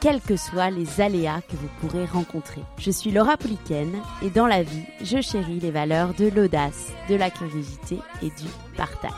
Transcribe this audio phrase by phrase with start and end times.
[0.00, 2.62] quels que soient les aléas que vous pourrez rencontrer.
[2.78, 7.16] Je suis Laura Pouliken et dans la vie, je chéris les valeurs de l'audace, de
[7.16, 9.12] la curiosité et du partage.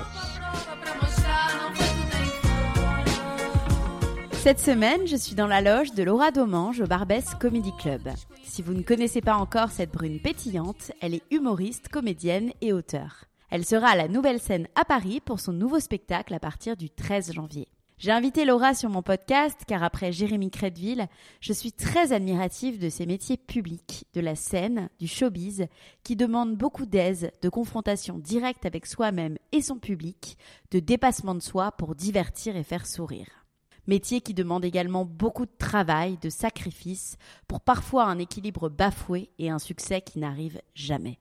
[4.33, 8.09] Cette semaine, je suis dans la loge de Laura Domange au Barbès Comedy Club.
[8.43, 13.27] Si vous ne connaissez pas encore cette brune pétillante, elle est humoriste, comédienne et auteure.
[13.51, 16.91] Elle sera à la Nouvelle Scène à Paris pour son nouveau spectacle à partir du
[16.91, 17.69] 13 janvier.
[18.03, 21.07] J'ai invité Laura sur mon podcast car après Jérémy Crédville,
[21.39, 25.69] je suis très admirative de ces métiers publics, de la scène, du showbiz,
[26.03, 30.37] qui demandent beaucoup d'aise, de confrontation directe avec soi-même et son public,
[30.73, 33.47] de dépassement de soi pour divertir et faire sourire.
[33.87, 39.49] Métier qui demande également beaucoup de travail, de sacrifice, pour parfois un équilibre bafoué et
[39.49, 41.21] un succès qui n'arrive jamais.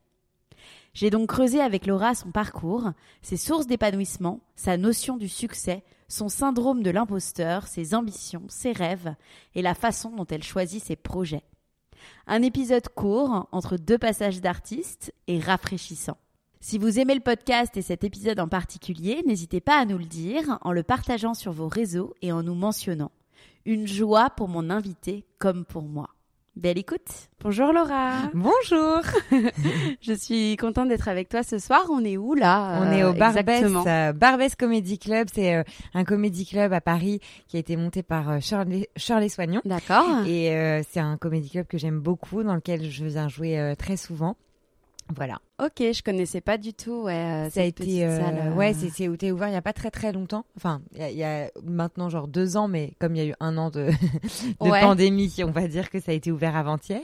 [0.96, 6.30] J'ai donc creusé avec Laura son parcours, ses sources d'épanouissement, sa notion du succès, son
[6.30, 9.16] syndrome de l'imposteur, ses ambitions, ses rêves
[9.56, 11.44] et la façon dont elle choisit ses projets.
[12.28, 16.18] Un épisode court, entre deux passages d'artistes, et rafraîchissant.
[16.60, 20.06] Si vous aimez le podcast et cet épisode en particulier, n'hésitez pas à nous le
[20.06, 23.12] dire en le partageant sur vos réseaux et en nous mentionnant.
[23.66, 26.10] Une joie pour mon invité comme pour moi.
[26.58, 27.30] Belle écoute.
[27.40, 28.30] Bonjour Laura.
[28.34, 29.00] Bonjour.
[30.02, 31.86] je suis contente d'être avec toi ce soir.
[31.90, 35.30] On est où là On est au Barbès, euh, Barbès Comedy Club.
[35.34, 39.30] C'est euh, un comedy club à Paris qui a été monté par euh, Shirley, Shirley
[39.30, 39.62] Soignon.
[39.64, 40.26] D'accord.
[40.28, 44.36] Et c'est un comedy club que j'aime beaucoup, dans lequel je viens jouer très souvent.
[45.16, 45.40] Voilà.
[45.64, 47.04] Ok, je connaissais pas du tout.
[47.04, 48.04] Ouais, euh, ça a été.
[48.04, 50.44] Euh, euh, ouais, c'est ouvert il y a pas très très longtemps.
[50.58, 53.58] Enfin, il y, a maintenant genre deux ans, mais comme il y a eu un
[53.58, 53.92] an de,
[54.62, 57.02] de pandémie, on va dire que ça a été ouvert avant-hier.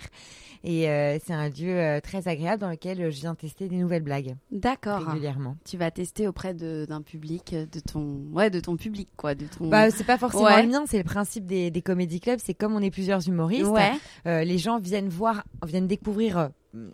[0.63, 0.85] Et
[1.23, 4.35] c'est un lieu très agréable dans lequel je viens tester des nouvelles blagues.
[4.51, 5.01] D'accord.
[5.01, 5.55] Régulièrement.
[5.63, 9.69] Tu vas tester auprès d'un public, de ton, ouais, de ton public, quoi, de ton.
[9.69, 10.83] Bah, c'est pas forcément le mien.
[10.87, 12.39] C'est le principe des, des comédie clubs.
[12.43, 13.67] C'est comme on est plusieurs humoristes.
[13.67, 13.93] Ouais.
[14.25, 16.49] les gens viennent voir, viennent découvrir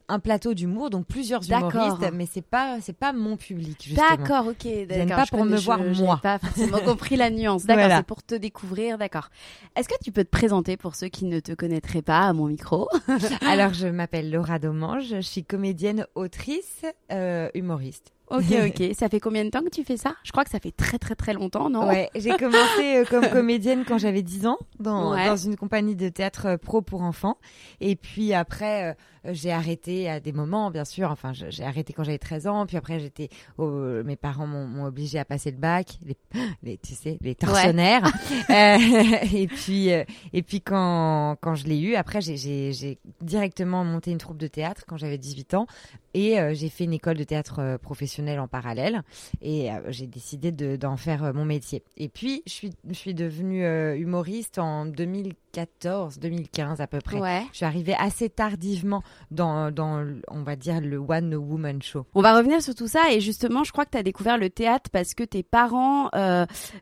[0.08, 3.94] un plateau d'humour, donc plusieurs humoristes, mais c'est pas c'est pas mon public.
[3.96, 4.88] D'accord, ok.
[4.88, 5.18] D'accord.
[5.18, 6.20] pas pour me voir moi.
[6.22, 7.66] Pas forcément compris la nuance.
[7.66, 8.98] D'accord, c'est pour te découvrir.
[8.98, 9.30] D'accord.
[9.76, 12.48] Est-ce que tu peux te présenter pour ceux qui ne te connaîtraient pas à mon
[12.48, 12.90] micro
[13.42, 18.14] Alors, je m'appelle Laura Domange, je suis comédienne, autrice, euh, humoriste.
[18.30, 18.96] Ok, ok.
[18.96, 20.16] Ça fait combien de temps que tu fais ça?
[20.24, 21.88] Je crois que ça fait très très très longtemps, non?
[21.88, 26.10] Ouais, j'ai commencé euh, comme comédienne quand j'avais 10 ans dans, dans une compagnie de
[26.10, 27.38] théâtre euh, pro pour enfants.
[27.80, 28.94] Et puis après, euh,
[29.32, 31.12] j'ai arrêté à des moments, bien sûr.
[31.12, 32.66] Enfin, j'ai arrêté quand j'avais 13 ans.
[32.66, 36.18] Puis après, j'étais, mes parents m'ont obligé à passer le bac, les,
[36.64, 38.06] les tu sais, les tortionnaires.
[38.50, 38.78] euh,
[39.34, 44.38] et puis, et puis quand quand je l'ai eu, après, j'ai directement monté une troupe
[44.38, 45.68] de théâtre quand j'avais 18 ans
[46.14, 49.04] et j'ai fait une école de théâtre professionnel en parallèle
[49.42, 51.84] et euh, j'ai décidé d'en faire euh, mon métier.
[51.98, 57.44] Et puis, je suis, je suis devenue euh, humoriste en 2014, 2015 à peu près.
[57.52, 62.06] Je suis arrivée assez tardivement dans, dans, on va dire, le One Woman Show.
[62.14, 64.50] On va revenir sur tout ça et justement, je crois que tu as découvert le
[64.50, 66.10] théâtre parce que tes parents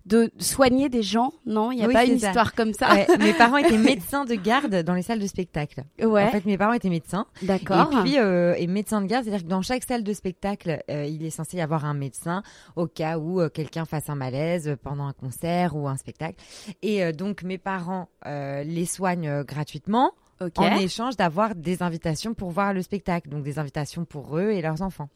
[0.05, 1.71] de soigner des gens, non?
[1.71, 2.89] Il n'y a pas une histoire comme ça?
[3.19, 5.83] Mes parents étaient médecins de garde dans les salles de spectacle.
[6.01, 6.25] Ouais.
[6.25, 7.25] En fait, mes parents étaient médecins.
[7.41, 7.89] D'accord.
[7.91, 11.29] Et puis, et médecins de garde, c'est-à-dire que dans chaque salle de spectacle, il est
[11.29, 12.43] censé y avoir un médecin
[12.75, 16.35] au cas où euh, quelqu'un fasse un malaise pendant un concert ou un spectacle.
[16.81, 20.13] Et euh, donc mes parents euh, les soignent gratuitement.
[20.57, 24.61] En échange d'avoir des invitations pour voir le spectacle, donc des invitations pour eux et
[24.61, 25.09] leurs enfants.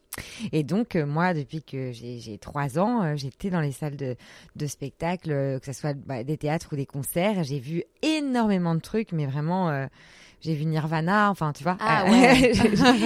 [0.51, 4.15] Et donc, moi, depuis que j'ai trois ans, j'étais dans les salles de,
[4.55, 7.43] de spectacle, que ce soit bah, des théâtres ou des concerts.
[7.43, 9.87] J'ai vu énormément de trucs, mais vraiment
[10.41, 12.53] j'ai vu Nirvana, enfin tu vois, ah, ouais.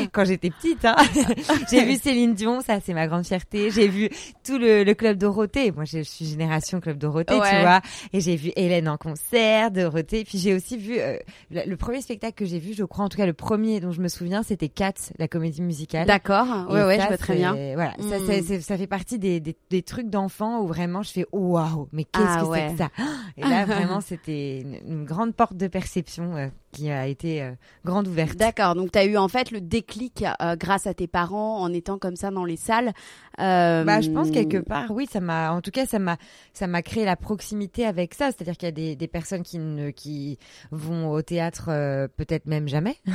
[0.12, 0.86] quand j'étais petite.
[0.86, 0.96] Hein.
[1.72, 3.72] j'ai vu Céline Dion, ça c'est ma grande fierté.
[3.72, 4.10] J'ai vu
[4.44, 5.72] tout le, le club Dorothée.
[5.72, 7.82] Moi je suis génération club Dorothée, tu vois.
[8.14, 10.24] Et j'ai vu Hélène en concert, Dorothée.
[10.24, 11.18] Puis j'ai aussi vu euh,
[11.52, 14.02] le, premier spectacle que j'ai vu, je crois en tout cas le premier dont je
[14.02, 16.08] me souviens, c'était Cats, la comédie musicale.
[16.08, 16.70] D'accord.
[16.70, 17.54] Ouais ouais, je vois très bien.
[17.76, 18.62] Voilà, ça, mm.
[18.62, 22.26] ça, fait partie des, des, des trucs d'enfants où vraiment je fais waouh, mais qu'est-ce
[22.28, 22.90] ah que c'est que ça?
[23.38, 27.52] Et là vraiment c'était une, grande porte de perception euh, qui a été euh,
[27.86, 28.38] grande ouverte.
[28.38, 30.24] D'accord, donc tu as eu en fait le déclic
[30.58, 32.94] grâce à tes parents en étant comme ça dans les salles.
[33.38, 36.18] Bah, je pense quelque part, oui, ça m'a, en tout cas, ça m'a,
[36.54, 38.28] ça m'a créé la proximité avec ça.
[38.28, 40.38] C'est-à-dire qu'il y a des, des, personnes qui ne, qui
[40.72, 41.68] vont au théâtre
[42.18, 42.98] peut-être même jamais.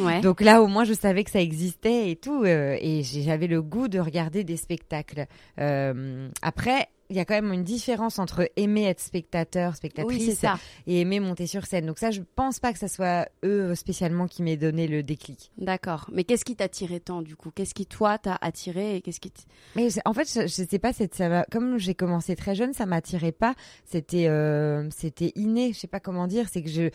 [0.00, 0.20] Ouais.
[0.20, 3.88] donc là, au moins, je savais que ça existait et tout, et j'avais le goût
[3.88, 5.26] de regarder des spectacles.
[5.56, 10.44] après, il y a quand même une différence entre aimer être spectateur, spectatrice
[10.86, 11.86] et aimer monter sur scène.
[11.86, 15.50] Donc ça, je pense pas que ça soit eux spécialement qui m'aient donné le déclic.
[15.58, 16.08] D'accord.
[16.12, 17.50] Mais qu'est-ce qui t'a attiré tant du coup?
[17.50, 19.32] Qu'est-ce qui toi t'a attiré et qu'est-ce qui
[19.76, 23.32] Mais en fait, je, je sais pas, ça comme j'ai commencé très jeune, ça m'attirait
[23.32, 23.54] pas.
[23.84, 25.72] C'était euh, c'était inné.
[25.72, 26.46] Je sais pas comment dire.
[26.50, 26.90] C'est que je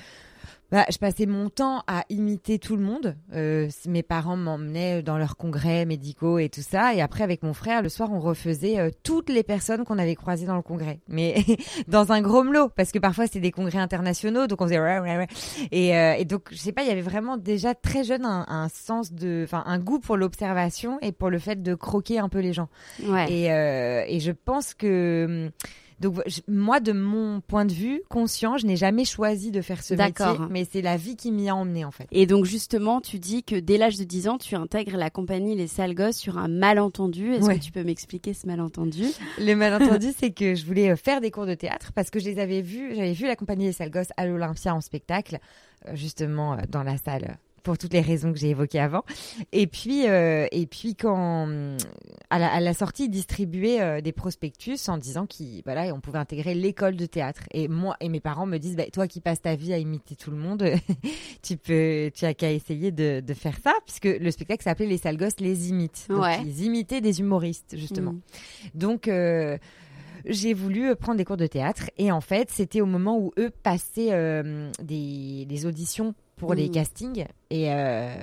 [0.73, 3.15] bah, je passais mon temps à imiter tout le monde.
[3.35, 6.95] Euh, mes parents m'emmenaient dans leurs congrès médicaux et tout ça.
[6.95, 10.15] Et après, avec mon frère, le soir, on refaisait euh, toutes les personnes qu'on avait
[10.15, 10.99] croisées dans le congrès.
[11.07, 11.35] Mais
[11.87, 14.47] dans un gros melot, parce que parfois, c'était des congrès internationaux.
[14.47, 14.79] Donc, on faisait...
[15.71, 18.43] Et, euh, et donc, je sais pas, il y avait vraiment déjà très jeune un,
[18.47, 19.43] un sens de...
[19.43, 22.69] Enfin, un goût pour l'observation et pour le fait de croquer un peu les gens.
[23.03, 23.31] Ouais.
[23.31, 25.45] Et, euh, et je pense que...
[25.45, 25.51] Hum,
[25.99, 29.93] donc moi, de mon point de vue conscient, je n'ai jamais choisi de faire ce
[29.93, 32.07] métier, mais c'est la vie qui m'y a emmené en fait.
[32.11, 35.55] Et donc justement, tu dis que dès l'âge de 10 ans, tu intègres la compagnie
[35.55, 37.33] Les Sales Gosses sur un malentendu.
[37.33, 39.05] Est-ce que tu peux m'expliquer ce malentendu?
[39.39, 42.25] Le malentendu, c'est que je voulais euh, faire des cours de théâtre parce que je
[42.25, 45.39] les avais vus, j'avais vu la compagnie Les Sales Gosses à l'Olympia en spectacle,
[45.87, 49.04] euh, justement euh, dans la salle pour toutes les raisons que j'ai évoquées avant.
[49.51, 51.48] Et puis, euh, et puis quand
[52.30, 56.00] à la, à la sortie, ils distribuaient euh, des prospectus en disant qu'on voilà, on
[56.00, 57.44] pouvait intégrer l'école de théâtre.
[57.51, 60.15] Et moi et mes parents me disent, bah, toi qui passes ta vie à imiter
[60.15, 60.63] tout le monde,
[61.42, 64.98] tu peux, tu as qu'à essayer de, de, faire ça, puisque le spectacle s'appelait Les
[64.98, 66.06] sales gosses les imitent.
[66.10, 68.13] Donc, Ils imitaient des humoristes justement.
[68.13, 68.21] Mm.
[68.75, 69.57] Donc euh,
[70.25, 73.51] j'ai voulu prendre des cours de théâtre et en fait c'était au moment où eux
[73.63, 76.71] passaient euh, des, des, auditions pour les mmh.
[76.71, 78.15] castings et euh,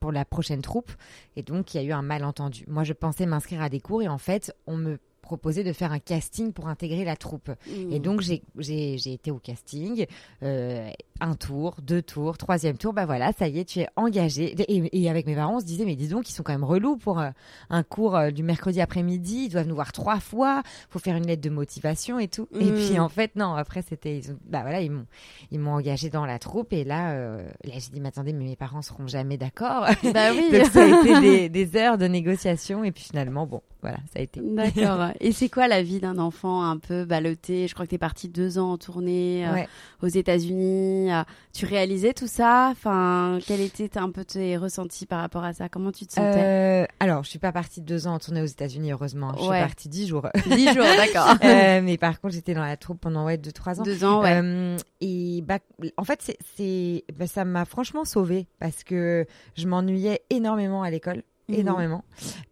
[0.00, 0.92] pour la prochaine troupe.
[1.36, 2.64] Et donc, il y a eu un malentendu.
[2.68, 4.98] Moi, je pensais m'inscrire à des cours et en fait, on me
[5.32, 7.50] proposé de faire un casting pour intégrer la troupe.
[7.66, 8.02] Et mmh.
[8.02, 10.04] donc, j'ai été au casting,
[10.42, 10.90] euh,
[11.20, 14.54] un tour, deux tours, troisième tour, bah voilà, ça y est, tu es engagé.
[14.68, 16.98] Et, avec mes parents, on se disait, mais dis donc, ils sont quand même relous
[16.98, 17.30] pour euh,
[17.70, 21.26] un cours euh, du mercredi après-midi, ils doivent nous voir trois fois, faut faire une
[21.26, 22.46] lettre de motivation et tout.
[22.52, 23.00] Et puis, mmh.
[23.00, 25.06] en fait, non, après, c'était, bah voilà, ils m'ont,
[25.50, 26.74] ils m'ont engagé dans la troupe.
[26.74, 29.86] Et là, là j'ai dit, mais attendez, mais mes parents seront jamais d'accord.
[30.12, 30.50] Bah oui.
[30.52, 32.84] donc, ça a été des, des heures de négociation.
[32.84, 34.40] Et puis, finalement, bon, voilà, ça a été.
[34.40, 35.08] D'accord.
[35.20, 37.66] Et c'est quoi la vie d'un enfant un peu ballotté?
[37.66, 39.64] Je crois que tu es partie deux ans en tournée euh,
[40.02, 41.12] aux États-Unis.
[41.12, 42.68] Euh, tu réalisais tout ça?
[42.70, 45.68] Enfin, quel était un peu tes ressentis par rapport à ça?
[45.68, 46.44] Comment tu te sentais?
[46.44, 49.32] Euh, Alors, je suis pas partie deux ans en tournée aux États-Unis, heureusement.
[49.36, 50.28] Je suis partie dix jours.
[50.46, 51.36] Dix jours, d'accord.
[51.42, 53.82] mais par contre, j'étais dans la troupe pendant ouais, deux, trois ans.
[53.82, 54.76] Deux ans, ouais.
[55.00, 55.58] et bah,
[55.96, 59.26] en fait, c'est, bah, ça m'a franchement sauvée parce que
[59.56, 61.24] je m'ennuyais énormément à l'école.
[61.48, 61.54] Mhm.
[61.54, 62.04] énormément.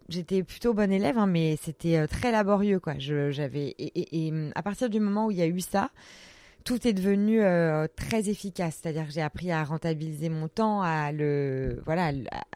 [0.09, 2.95] J'étais plutôt bonne élève, hein, mais c'était euh, très laborieux, quoi.
[2.99, 5.91] j'avais et, mm, à partir du moment où il y a eu ça,
[6.65, 8.81] tout est devenu euh, très efficace.
[8.83, 12.13] C'est-à-dire que j'ai appris à rentabiliser mon temps, à le voilà,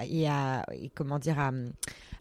[0.09, 1.53] et à comment dire à,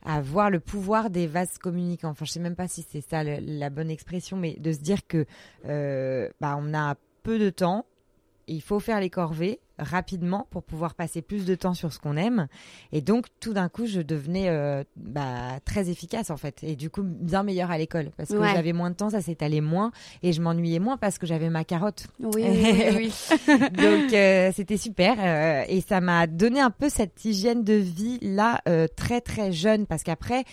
[0.05, 2.09] à voir le pouvoir des vases communicants.
[2.09, 5.05] Enfin, je sais même pas si c'est ça la bonne expression, mais de se dire
[5.07, 5.25] que
[5.65, 7.85] euh, bah on a peu de temps,
[8.47, 12.15] il faut faire les corvées rapidement pour pouvoir passer plus de temps sur ce qu'on
[12.17, 12.47] aime.
[12.91, 16.63] Et donc, tout d'un coup, je devenais euh, bah, très efficace, en fait.
[16.63, 18.11] Et du coup, bien meilleure à l'école.
[18.17, 19.91] Parce que j'avais moins de temps, ça s'étalait moins.
[20.21, 22.07] Et je m'ennuyais moins parce que j'avais ma carotte.
[22.33, 22.45] Oui,
[22.95, 23.13] oui,
[23.47, 25.17] donc, euh, c'était super.
[25.19, 28.61] Euh, et ça m'a donné un peu cette hygiène de vie-là,
[28.95, 29.85] très, très jeune.
[29.85, 30.45] Parce qu'après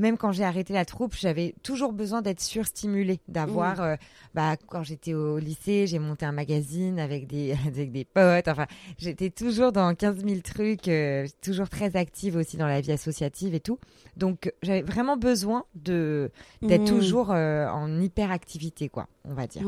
[0.00, 3.80] même quand j'ai arrêté la troupe, j'avais toujours besoin d'être surstimulée, d'avoir, mmh.
[3.82, 3.96] euh,
[4.34, 8.48] bah, quand j'étais au lycée, j'ai monté un magazine avec des, avec des potes.
[8.48, 8.66] Enfin,
[8.98, 13.54] j'étais toujours dans 15 000 trucs, euh, toujours très active aussi dans la vie associative
[13.54, 13.78] et tout.
[14.16, 16.30] Donc, j'avais vraiment besoin de,
[16.62, 16.84] d'être mmh.
[16.86, 19.62] toujours euh, en hyperactivité, quoi, on va dire.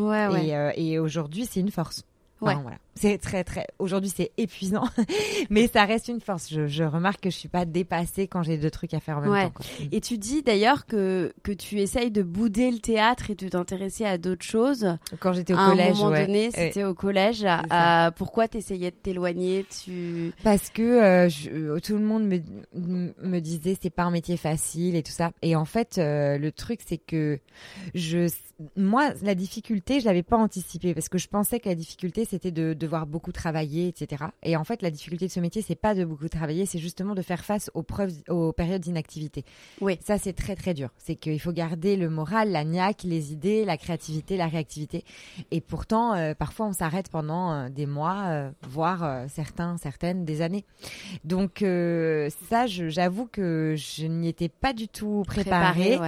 [0.77, 2.05] Et, et aujourd'hui, c'est une force.
[2.43, 2.55] Ouais.
[2.63, 2.77] voilà.
[2.95, 3.67] C'est très très.
[3.79, 4.85] Aujourd'hui, c'est épuisant,
[5.51, 6.49] mais ça reste une force.
[6.51, 9.51] Je, remarque que je suis pas dépassée quand j'ai deux trucs à faire en même
[9.51, 9.65] temps.
[9.93, 14.05] Et tu dis d'ailleurs que que tu essayes de bouder le théâtre et de t'intéresser
[14.05, 14.99] à d'autres choses.
[15.21, 17.45] Quand j'étais au collège, à un moment donné, c'était au collège.
[17.45, 19.65] Euh, pourquoi t'essayais de t'éloigner?
[19.85, 24.37] Tu parce que euh, je, tout le monde me me disait c'est pas un métier
[24.37, 25.31] facile et tout ça.
[25.41, 27.39] Et en fait, euh, le truc c'est que
[27.95, 28.29] je
[28.77, 32.51] moi la difficulté, je l'avais pas anticipée parce que je pensais que la difficulté c'était
[32.51, 34.25] de devoir beaucoup travailler, etc.
[34.43, 37.15] Et en fait, la difficulté de ce métier, c'est pas de beaucoup travailler, c'est justement
[37.15, 39.45] de faire face aux preuves, aux périodes d'inactivité.
[39.83, 39.99] Oui.
[40.03, 40.89] Ça, c'est très très dur.
[40.97, 45.05] C'est qu'il faut garder le moral, la niaque, les idées, la créativité, la réactivité.
[45.51, 50.41] Et pourtant, euh, parfois, on s'arrête pendant euh, des mois, euh, voire certains, certaines, des
[50.41, 50.65] années.
[51.25, 51.59] Donc
[52.49, 55.99] ça, j'avoue que je n'y étais pas du tout préparée.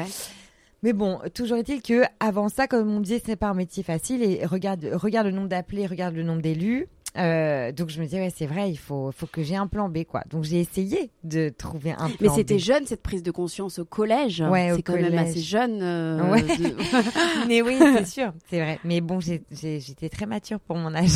[0.84, 3.82] Mais bon, toujours est-il que avant ça, comme on disait, ce n'est pas un métier
[3.82, 4.22] facile.
[4.22, 6.88] Et regarde, regarde le nombre d'appelés, regarde le nombre d'élus.
[7.16, 9.88] Euh, donc je me disais ouais c'est vrai il faut faut que j'ai un plan
[9.88, 10.22] B quoi.
[10.30, 13.84] Donc j'ai essayé de trouver un plan mais c'était jeune cette prise de conscience au
[13.84, 14.40] collège.
[14.40, 16.44] Ouais, c'est quand même assez jeune euh, ouais.
[17.48, 18.80] mais oui c'est sûr c'est vrai.
[18.82, 21.10] Mais bon j'étais très mature pour mon âge.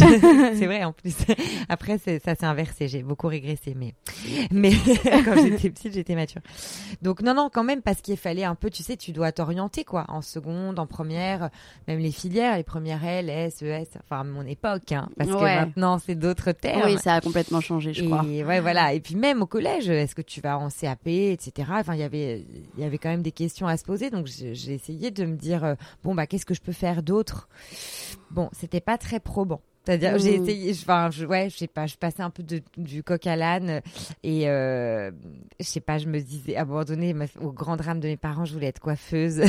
[0.55, 1.17] C'est vrai en plus.
[1.69, 2.87] Après ça s'est inversé.
[2.89, 3.95] J'ai beaucoup régressé mais
[4.53, 4.73] mais
[5.25, 6.43] quand j'étais petite j'étais mature.
[7.03, 9.83] Donc non non quand même parce qu'il fallait un peu tu sais tu dois t'orienter
[9.83, 11.51] quoi en seconde en première
[11.89, 15.31] même les filières les premières L S E S enfin à mon époque hein, parce
[15.31, 16.83] que maintenant c'est d'autres termes.
[16.85, 18.23] Oui, ça a complètement changé, je crois.
[18.23, 18.93] Ouais, voilà.
[18.93, 21.53] Et puis même au collège, est-ce que tu vas en CAP, etc.
[21.71, 22.45] Enfin, il y avait,
[22.77, 24.11] il y avait quand même des questions à se poser.
[24.11, 27.49] Donc j'ai essayé de me dire, euh, bon bah, qu'est-ce que je peux faire d'autre?
[28.31, 29.63] Bon, c'était pas très probant.
[29.85, 30.43] C'est-à-dire, j'ai mmh.
[30.43, 33.37] essayé, enfin, je, ouais, je sais pas, je passais un peu de, du coq à
[33.37, 33.81] l'âne
[34.23, 35.11] et euh,
[35.59, 38.67] je sais pas, je me disais, abandonné au grand drame de mes parents, je voulais
[38.67, 39.41] être coiffeuse.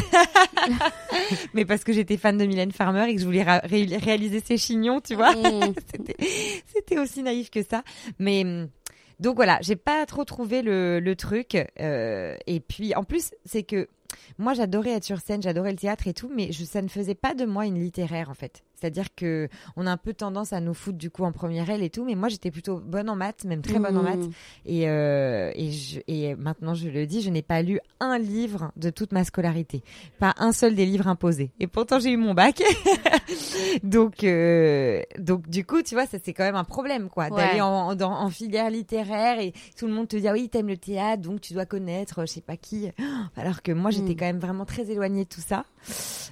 [1.54, 5.02] Mais parce que j'étais fan de Mylène Farmer et que je voulais réaliser ses chignons,
[5.02, 5.34] tu vois.
[5.40, 5.74] Mmh.
[6.74, 7.84] C'était aussi naïf que ça.
[8.20, 8.68] Mais
[9.20, 11.58] donc voilà, j'ai pas trop trouvé le, le truc.
[11.80, 13.88] Euh, et puis en plus, c'est que
[14.38, 17.16] moi j'adorais être sur scène, j'adorais le théâtre et tout, mais je, ça ne faisait
[17.16, 18.64] pas de moi une littéraire en fait.
[18.80, 21.84] C'est-à-dire que on a un peu tendance à nous foutre du coup en première aile
[21.84, 24.18] et tout, mais moi j'étais plutôt bonne en maths, même très bonne en maths.
[24.20, 24.32] Mmh.
[24.66, 28.72] Et, euh, et, je, et maintenant je le dis, je n'ai pas lu un livre
[28.76, 29.84] de toute ma scolarité,
[30.20, 31.52] pas un seul des livres imposés.
[31.60, 32.62] Et pourtant j'ai eu mon bac.
[33.84, 37.62] donc euh, donc du coup tu vois ça c'est quand même un problème quoi d'aller
[37.62, 41.22] en, en, filière littéraire et tout le monde te dit ah oui t'aimes le théâtre
[41.22, 42.90] donc tu dois connaître je sais pas qui.
[43.36, 44.18] Alors que moi j'étais mmh.
[44.18, 45.66] quand même vraiment très éloignée de tout ça.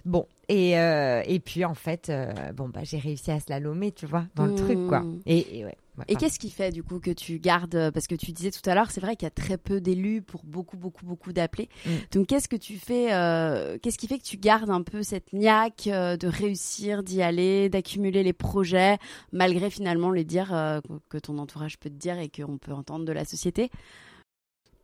[0.05, 4.05] Bon et, euh, et puis en fait, euh, bon bah j'ai réussi à slalomer, tu
[4.05, 5.01] vois, dans le truc quoi.
[5.01, 5.19] Mmh.
[5.25, 5.77] Et, et ouais.
[6.07, 8.75] Et qu'est-ce qui fait du coup que tu gardes Parce que tu disais tout à
[8.75, 11.69] l'heure, c'est vrai qu'il y a très peu d'élus pour beaucoup, beaucoup, beaucoup d'appelés.
[11.85, 11.89] Mmh.
[12.11, 15.33] Donc qu'est-ce que tu fais euh, Qu'est-ce qui fait que tu gardes un peu cette
[15.33, 18.97] niaque euh, de réussir, d'y aller, d'accumuler les projets,
[19.31, 23.05] malgré finalement les dire euh, que ton entourage peut te dire et qu'on peut entendre
[23.05, 23.71] de la société?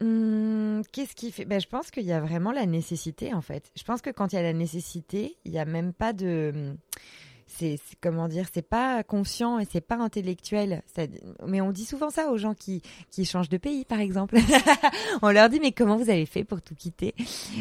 [0.02, 3.72] Hum, qu'est-ce qui fait ben, Je pense qu'il y a vraiment la nécessité, en fait.
[3.76, 6.76] Je pense que quand il y a la nécessité, il n'y a même pas de
[7.58, 10.84] c'est comment dire, c'est pas conscient et c'est pas intellectuel.
[11.48, 14.38] mais on dit souvent ça aux gens qui qui changent de pays, par exemple.
[15.22, 17.14] on leur dit mais comment vous avez fait pour tout quitter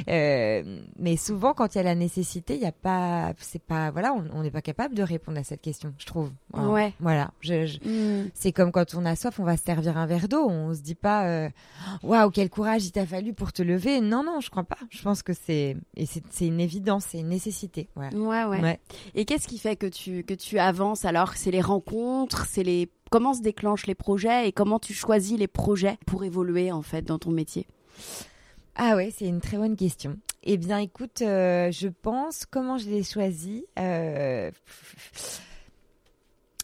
[0.09, 3.91] euh, Mais souvent, quand il y a la nécessité, il y a pas, c'est pas,
[3.91, 6.31] voilà, on n'est pas capable de répondre à cette question, je trouve.
[6.55, 6.93] ouais.
[7.01, 7.33] Voilà.
[7.41, 8.31] Je, mm.
[8.35, 10.49] C'est comme quand on a soif, on va se servir un verre d'eau.
[10.49, 11.49] On se dit pas, euh,
[12.03, 14.01] waouh, quel courage il t'a fallu pour te lever.
[14.01, 14.79] Non, non, je crois pas.
[14.91, 17.89] Je pense que c'est et c'est une évidence, c'est une nécessité.
[17.97, 18.45] Ouais, ouais.
[18.45, 18.81] ouais.
[19.15, 23.43] Et qu'est-ce qui fait que tu, avances alors C'est les rencontres, c'est les comment se
[23.43, 27.31] déclenchent les projets et comment tu choisis les projets pour évoluer en fait dans ton
[27.31, 27.67] métier?
[28.75, 30.17] Ah ouais, c'est une très bonne question.
[30.45, 33.67] Eh bien, écoute, euh, je pense comment je l'ai choisi.
[33.79, 34.51] Euh,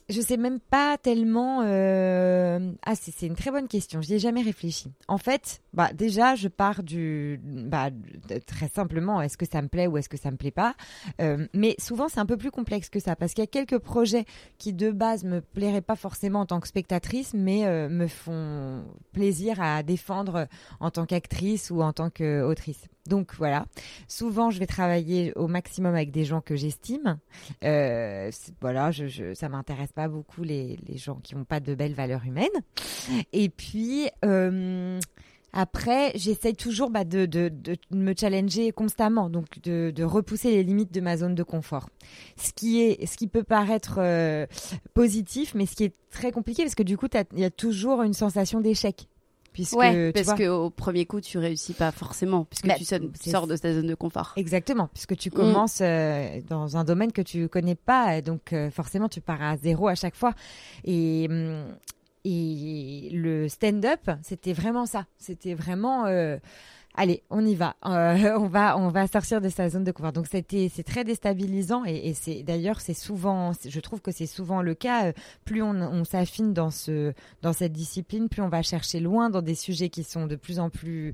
[0.08, 1.62] je sais même pas tellement.
[1.64, 2.72] Euh...
[2.84, 4.00] Ah, c'est une très bonne question.
[4.00, 4.92] J'y ai jamais réfléchi.
[5.06, 7.90] En fait, bah déjà, je pars du, bah
[8.46, 10.74] très simplement, est-ce que ça me plaît ou est-ce que ça me plaît pas?
[11.20, 13.78] Euh, mais souvent, c'est un peu plus complexe que ça parce qu'il y a quelques
[13.78, 14.24] projets
[14.58, 18.84] qui de base me plairaient pas forcément en tant que spectatrice, mais euh, me font
[19.12, 20.48] plaisir à défendre
[20.80, 22.88] en tant qu'actrice ou en tant qu'autrice.
[23.08, 23.66] Donc voilà,
[24.06, 27.18] souvent je vais travailler au maximum avec des gens que j'estime.
[27.64, 28.90] Euh, voilà,
[29.34, 32.48] ça m'intéresse pas beaucoup les, gens qui n'ont pas de belles valeurs humaines.
[33.32, 35.00] Et puis euh,
[35.52, 37.50] après, j'essaye toujours bah, de,
[37.90, 41.88] me challenger constamment, donc de, de, repousser les limites de ma zone de confort.
[42.36, 44.46] Ce qui est, ce qui peut paraître euh,
[44.94, 48.02] positif, mais ce qui est très compliqué parce que du coup, il y a toujours
[48.02, 49.08] une sensation d'échec.
[49.58, 52.84] Puisque, ouais, parce qu'au premier coup, tu réussis pas forcément, puisque bah, tu,
[53.28, 54.34] sors de ta zone de confort.
[54.36, 59.08] Exactement, puisque tu commences euh, dans un domaine que tu connais pas, donc euh, forcément,
[59.08, 60.32] tu pars à zéro à chaque fois.
[60.84, 61.64] Et, hum,
[62.24, 65.06] et le stand-up, c'était vraiment ça.
[65.18, 66.06] C'était vraiment...
[66.06, 66.36] Euh,
[66.98, 67.76] allez, on y va.
[67.86, 70.12] Euh, on va, on va sortir de sa zone de confort.
[70.12, 74.60] Donc c'était, c'est très déstabilisant et, c'est d'ailleurs c'est souvent, je trouve que c'est souvent
[74.60, 75.06] le cas.
[75.06, 75.12] Euh,
[75.44, 77.12] plus on, s'affine dans ce,
[77.42, 80.58] dans cette discipline, plus on va chercher loin dans des sujets qui sont de plus
[80.58, 81.12] en plus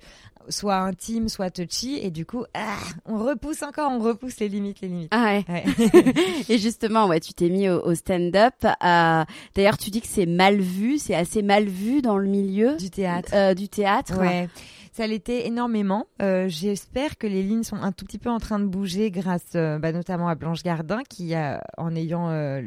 [0.49, 2.77] soit intimes, soit touchy, et du coup, ah,
[3.07, 5.09] on repousse encore, on repousse les limites, les limites.
[5.11, 5.65] Ah ouais.
[6.49, 8.55] et justement, ouais, tu t'es mis au, stand-up.
[8.61, 12.91] D'ailleurs, tu dis que c'est mal vu, c'est assez mal vu dans le milieu du
[12.91, 13.31] théâtre.
[13.33, 14.19] Euh, du théâtre.
[14.19, 14.49] Ouais
[14.95, 16.07] ça l'était énormément.
[16.23, 19.57] Euh, j'espère que les lignes sont un tout petit peu en train de bouger grâce
[19.57, 22.63] euh, bah, notamment à Blanche Gardin qui, a, en ayant euh,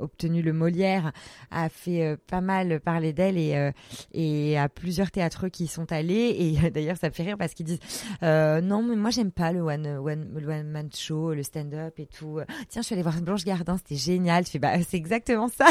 [0.00, 1.12] obtenu le Molière,
[1.50, 3.70] a fait pas mal parler d'elle et,
[4.12, 6.34] et à plusieurs théâtreux qui y sont allés.
[6.38, 7.80] Et d'ailleurs, ça me fait rire parce qu'ils disent
[8.22, 12.40] non, mais moi j'aime pas le one, one, one man show, le stand-up et tout.
[12.68, 14.44] Tiens, je suis allée voir Blanche Gardin, c'était génial.
[14.44, 15.66] Je fais bah c'est exactement ça.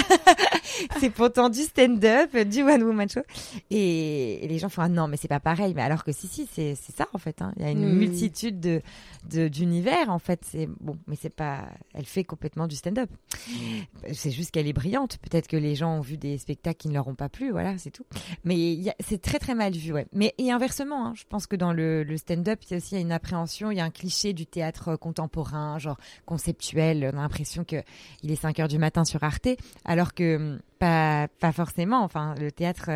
[1.00, 3.22] c'est pourtant du stand-up, du one woman show.
[3.70, 5.74] Et, les gens font ah non, mais c'est pas pareil.
[5.76, 7.42] Mais alors alors que si, si, c'est ça en fait.
[7.42, 7.54] Hein.
[7.58, 7.98] Il y a une hmm.
[7.98, 8.82] multitude de
[9.28, 10.42] d'univers en fait.
[10.44, 11.70] C'est bon, mais c'est pas.
[11.94, 13.10] Elle fait complètement du stand-up.
[14.14, 15.18] C'est juste qu'elle est brillante.
[15.18, 17.52] Peut-être que les gens ont vu des spectacles qui ne leur ont pas plu.
[17.52, 18.06] Voilà, c'est tout.
[18.44, 20.08] Mais c'est très très mal vu, ouais.
[20.14, 23.12] Mais et inversement, hein, je pense que dans le, stand-up, il y a aussi une
[23.12, 23.72] appréhension.
[23.72, 27.10] Il y a un cliché du théâtre contemporain, genre conceptuel.
[27.14, 27.78] On a l'impression que
[28.24, 29.50] il est 5 heures du matin sur Arte,
[29.86, 32.04] alors que pas pas forcément.
[32.04, 32.90] Enfin, le théâtre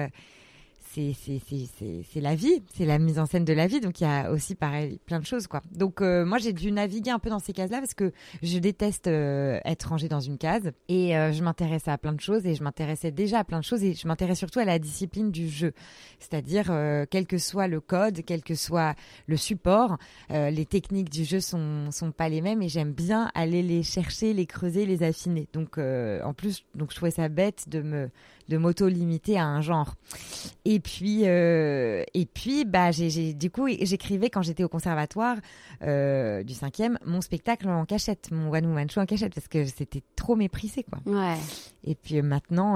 [0.93, 3.79] c'est la vie, c'est la mise en scène de la vie.
[3.79, 5.61] Donc il y a aussi plein de choses quoi.
[5.71, 8.11] Donc euh, moi j'ai dû naviguer un peu dans ces cases-là parce que
[8.43, 12.19] je déteste euh, être rangée dans une case et euh, je m'intéressais à plein de
[12.19, 14.79] choses et je m'intéressais déjà à plein de choses et je m'intéresse surtout à la
[14.79, 15.73] discipline du jeu,
[16.19, 16.65] c'est-à-dire
[17.09, 18.95] quel que soit le code, quel que soit
[19.27, 19.97] le support,
[20.29, 24.33] les techniques du jeu sont sont pas les mêmes et j'aime bien aller les chercher,
[24.33, 25.47] les creuser, les affiner.
[25.53, 28.09] Donc en plus donc je trouvais ça bête de me
[28.51, 29.95] de m'auto-limiter à un genre.
[30.65, 35.37] Et puis, euh, et puis, bah, j'ai, du coup, j'écrivais quand j'étais au conservatoire
[35.83, 39.65] euh, du cinquième mon spectacle en cachette, mon one woman show en cachette, parce que
[39.65, 40.99] c'était trop méprisé, quoi.
[41.05, 41.37] Ouais.
[41.83, 42.75] Et puis euh, maintenant,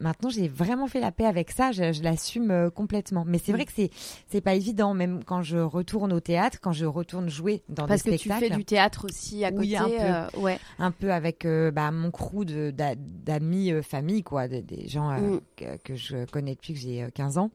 [0.00, 1.70] maintenant, j'ai vraiment fait la paix avec ça.
[1.72, 3.24] Je, l'assume complètement.
[3.26, 3.90] Mais c'est vrai que c'est,
[4.28, 7.96] c'est pas évident, même quand je retourne au théâtre, quand je retourne jouer dans des
[7.98, 8.28] spectacles.
[8.28, 9.76] Parce que tu fais du théâtre aussi à côté.
[9.76, 10.58] un peu, ouais.
[10.78, 15.40] Un peu avec bah, mon crew de, d'amis, famille, quoi, des des gens euh, mm.
[15.56, 17.50] que, que, je connais depuis que j'ai 15 euh, ans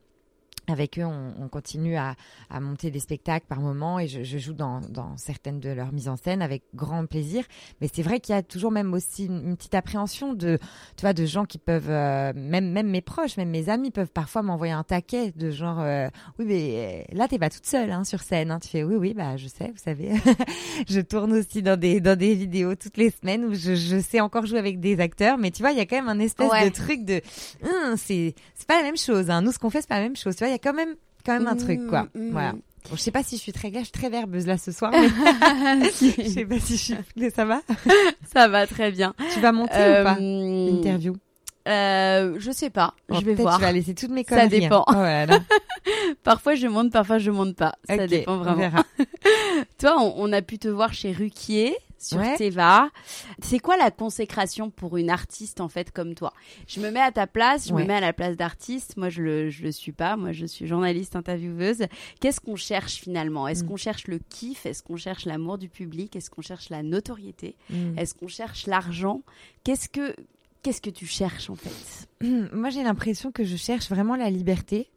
[0.68, 2.16] avec eux, on, continue à,
[2.60, 4.82] monter des spectacles par moment et je, joue dans,
[5.18, 7.44] certaines de leurs mises en scène avec grand plaisir.
[7.82, 10.58] Mais c'est vrai qu'il y a toujours même aussi une, petite appréhension de,
[10.98, 14.12] tu vois, de gens qui peuvent, euh, même même mes proches, même mes amis peuvent
[14.12, 16.08] parfois m'envoyer un taquet de genre, euh,
[16.40, 18.52] oui mais là t'es pas toute seule hein, sur scène.
[18.52, 18.60] Hein.
[18.60, 20.12] Tu fais oui oui bah je sais, vous savez,
[20.90, 24.46] je tourne aussi dans des dans des vidéos toutes les semaines où je, sais encore
[24.46, 26.70] jouer avec des acteurs, mais tu vois il y a quand même un espèce de
[26.70, 27.22] truc de,
[27.64, 29.30] hum, c'est c'est pas la même chose.
[29.30, 29.42] Hein.
[29.42, 30.36] Nous ce qu'on fait c'est pas la même chose.
[30.36, 32.04] Tu vois y a quand même, quand même un truc, quoi.
[32.14, 32.32] Mm, mm.
[32.32, 32.52] Voilà.
[32.52, 34.92] Bon, je sais pas si je suis très, je suis très verbeuse là ce soir.
[34.92, 35.08] Mais...
[35.90, 37.32] je sais pas si je suis.
[37.34, 37.62] Ça va
[38.34, 39.14] Ça va très bien.
[39.34, 41.16] Tu vas monter ou pas euh, Interview.
[41.68, 42.94] Euh, je sais pas.
[43.10, 43.56] je vais voir.
[43.58, 44.44] Tu vas laisser toutes mes conneries.
[44.44, 44.86] Ça dépend.
[46.24, 47.74] parfois je monte, parfois je monte pas.
[47.88, 48.84] ça dépend vraiment.
[49.80, 52.90] Toi, on, on, a pu te voir chez Ruquier sur Teva.
[53.42, 56.34] C'est quoi la consécration pour une artiste en fait comme toi?
[56.68, 58.98] Je me mets à ta place, je me mets à la place d'artiste.
[58.98, 60.18] Moi, je le je le suis pas.
[60.18, 61.86] Moi, je suis journaliste intervieweuse.
[62.20, 63.48] Qu'est-ce qu'on cherche finalement?
[63.48, 63.68] Est-ce mm.
[63.68, 64.66] qu'on cherche le kiff?
[64.66, 66.16] Est-ce qu'on cherche l'amour du public?
[66.16, 67.56] Est-ce qu'on cherche la notoriété?
[67.70, 67.98] Mm.
[67.98, 69.22] Est-ce qu'on cherche l'argent?
[69.64, 70.16] Qu'est-ce que
[70.66, 72.08] Qu'est-ce que tu cherches en fait?
[72.52, 74.90] Moi, j'ai l'impression que je cherche vraiment la liberté.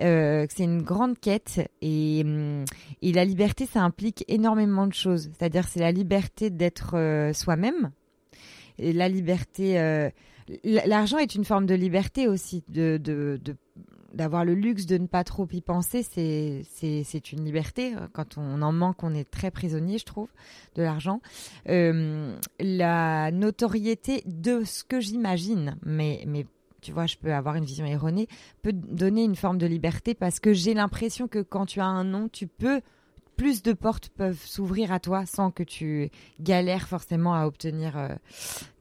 [0.00, 2.64] Euh, c'est une grande quête et, hum,
[3.02, 5.30] et, la liberté, ça implique énormément de choses.
[5.32, 7.92] C'est-à-dire, c'est la liberté d'être euh, soi-même,
[8.80, 9.78] et la liberté.
[9.78, 10.10] Euh,
[10.64, 12.98] l'argent est une forme de liberté aussi, de
[14.14, 17.94] d'avoir le luxe de ne pas trop y penser, c'est une liberté.
[18.12, 20.28] Quand on en manque, on est très prisonnier, je trouve,
[20.74, 21.20] de l'argent.
[21.68, 26.46] Euh, la notoriété de ce que j'imagine, mais mais
[26.80, 28.26] tu vois, je peux avoir une vision erronée,
[28.62, 32.04] peut donner une forme de liberté parce que j'ai l'impression que quand tu as un
[32.04, 32.80] nom, tu peux
[33.42, 38.14] plus de portes peuvent s'ouvrir à toi sans que tu galères forcément à obtenir euh,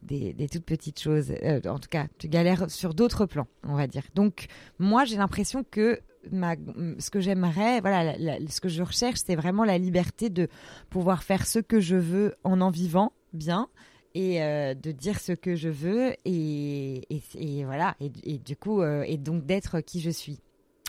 [0.03, 1.33] des, toutes petites choses.
[1.41, 4.03] Euh, en tout cas, tu galères sur d'autres plans, on va dire.
[4.13, 4.45] Donc,
[4.77, 5.99] moi, j'ai l'impression que
[6.31, 6.53] ma,
[6.99, 8.13] ce que j'aimerais, voilà,
[8.47, 10.47] ce que je recherche, c'est vraiment la liberté de
[10.91, 13.67] pouvoir faire ce que je veux en en vivant bien
[14.13, 18.83] et euh, de dire ce que je veux et, et, voilà et, et, du coup
[18.83, 20.39] et donc d'être qui je suis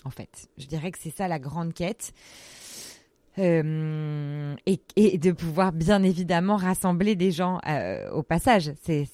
[0.05, 2.13] en fait je dirais que c'est ça la grande quête
[3.39, 8.73] euh, et, et, de pouvoir bien évidemment rassembler des gens euh, au passage.
[8.83, 9.07] C'est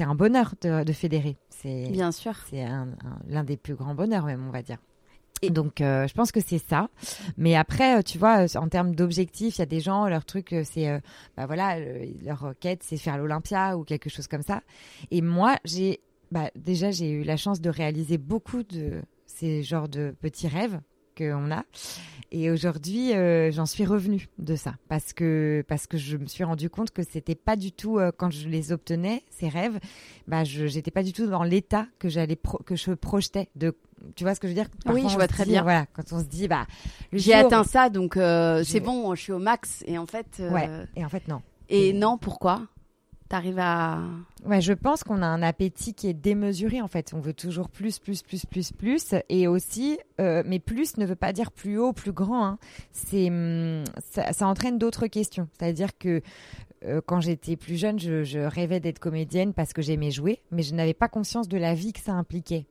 [0.00, 1.36] un bonheur de, de fédérer.
[1.50, 2.34] C'est bien sûr.
[2.48, 2.64] C'est
[3.28, 4.78] l'un des plus grands bonheurs même on va dire.
[5.50, 6.88] Donc, euh, je pense que c'est ça.
[7.36, 11.02] Mais après, tu vois, en termes d'objectifs, il y a des gens, leur truc, c'est,
[11.36, 11.76] bah voilà,
[12.24, 14.62] leur quête, c'est faire l'Olympia ou quelque chose comme ça.
[15.10, 16.00] Et moi, j'ai,
[16.32, 20.80] bah, déjà, j'ai eu la chance de réaliser beaucoup de ces genres de petits rêves
[21.16, 21.64] qu'on a.
[22.32, 26.42] Et aujourd'hui, euh, j'en suis revenue de ça parce que parce que je me suis
[26.42, 29.78] rendu compte que c'était pas du tout euh, quand je les obtenais ces rêves,
[30.26, 33.76] bah je j'étais pas du tout dans l'état que j'allais que je projetais de
[34.16, 34.68] tu vois ce que je veux dire?
[34.86, 35.62] Oui, je vois très bien.
[35.62, 36.66] Voilà, quand on se dit bah
[37.12, 40.68] j'ai atteint ça donc euh, c'est bon, je suis au max et en fait ouais
[40.96, 41.40] et en fait non.
[41.68, 42.62] Et non, pourquoi?
[43.34, 43.98] T'arrives à.
[44.46, 47.10] Ouais, je pense qu'on a un appétit qui est démesuré en fait.
[47.14, 49.12] On veut toujours plus, plus, plus, plus, plus.
[49.28, 52.46] Et aussi, euh, mais plus ne veut pas dire plus haut, plus grand.
[52.46, 52.58] Hein.
[52.92, 55.48] C'est, hum, ça, entraîne d'autres questions.
[55.58, 56.22] C'est-à-dire que
[56.84, 60.62] euh, quand j'étais plus jeune, je, je rêvais d'être comédienne parce que j'aimais jouer, mais
[60.62, 62.66] je n'avais pas conscience de la vie que ça impliquait.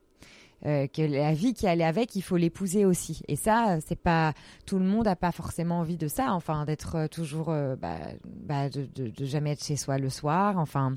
[0.66, 3.20] Euh, que la vie qui allait avec, il faut l'épouser aussi.
[3.28, 4.32] Et ça, c'est pas
[4.64, 6.32] tout le monde n'a pas forcément envie de ça.
[6.32, 10.56] Enfin, d'être euh, toujours, euh, bah, bah, de, jamais être chez soi le soir.
[10.58, 10.96] Enfin,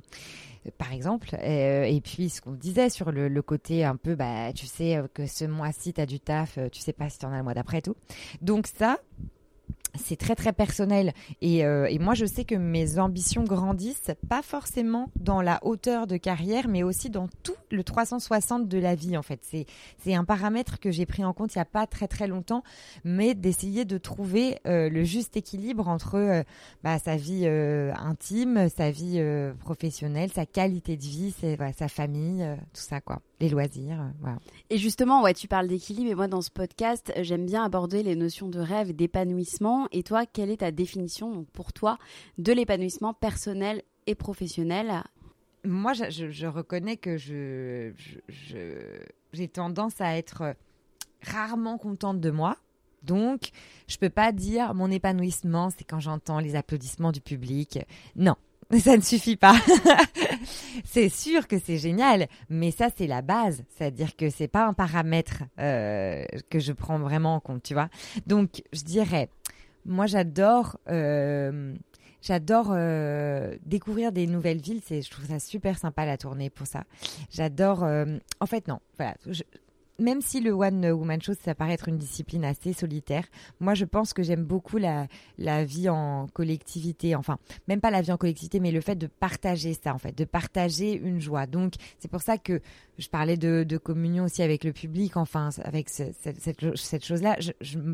[0.77, 1.35] par exemple.
[1.43, 5.45] Et, puis ce qu'on disait sur le, côté un peu, bah, tu sais que ce
[5.45, 7.95] mois-ci t'as du taf, tu sais pas si t'en as le mois d'après tout.
[8.41, 8.99] Donc ça,
[9.95, 14.41] c'est très très personnel et, euh, et, moi je sais que mes ambitions grandissent pas
[14.41, 19.17] forcément dans la hauteur de carrière mais aussi dans tout le 360 de la vie
[19.17, 19.65] en fait c'est
[19.99, 22.63] c'est un paramètre que j'ai pris en compte il y a pas très très longtemps
[23.03, 26.43] mais d'essayer de trouver euh, le juste équilibre entre euh,
[26.83, 29.21] bah, sa vie intime sa vie
[29.59, 31.33] professionnelle sa qualité de vie
[31.77, 33.99] sa famille tout ça quoi les loisirs.
[34.69, 38.15] Et justement, ouais, tu parles d'équilibre et moi dans ce podcast, j'aime bien aborder les
[38.15, 39.76] notions de rêve et d'épanouissement.
[39.91, 41.97] Et toi, quelle est ta définition pour toi
[42.37, 45.03] de l'épanouissement personnel et professionnel?
[45.63, 47.91] Moi, je, je, reconnais que je,
[49.33, 50.55] j'ai tendance à être
[51.21, 52.57] rarement contente de moi.
[53.03, 53.51] Donc,
[53.87, 57.79] je peux pas dire mon épanouissement, c'est quand j'entends les applaudissements du public.
[58.15, 58.35] Non,
[58.79, 59.55] ça ne suffit pas.
[60.83, 64.73] c'est sûr que c'est génial, mais ça c'est la base, c'est-à-dire que c'est pas un
[64.73, 67.89] paramètre euh, que je prends vraiment en compte, tu vois.
[68.25, 69.29] Donc je dirais,
[69.87, 71.73] moi j'adore, euh,
[72.21, 74.81] j'adore euh, découvrir des nouvelles villes.
[74.85, 76.83] C'est, je trouve ça super sympa la tournée pour ça.
[77.31, 77.83] J'adore.
[77.83, 79.15] Euh, en fait non, voilà.
[79.99, 83.25] Même si le One Woman Show, ça paraît être une discipline assez solitaire,
[83.59, 85.07] moi je pense que j'aime beaucoup la,
[85.37, 89.07] la vie en collectivité, enfin, même pas la vie en collectivité, mais le fait de
[89.07, 91.47] partager ça, en fait, de partager une joie.
[91.47, 92.61] Donc, c'est pour ça que
[92.97, 97.05] je parlais de, de, communion aussi avec le public, enfin, avec ce, cette, cette, cette
[97.05, 97.37] chose-là.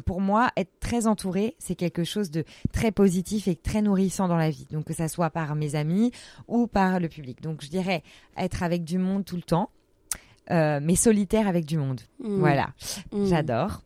[0.06, 4.38] Pour moi, être très entouré, c'est quelque chose de très positif et très nourrissant dans
[4.38, 4.68] la vie.
[4.72, 6.12] Donc, que ça soit par mes amis
[6.48, 7.42] ou par le public.
[7.42, 8.04] Donc, je dirais
[8.38, 9.70] être avec du monde tout le temps
[10.52, 12.02] euh, mais solitaire avec du monde.
[12.20, 12.40] Mmh.
[12.40, 12.70] Voilà,
[13.12, 13.26] mmh.
[13.26, 13.82] j'adore.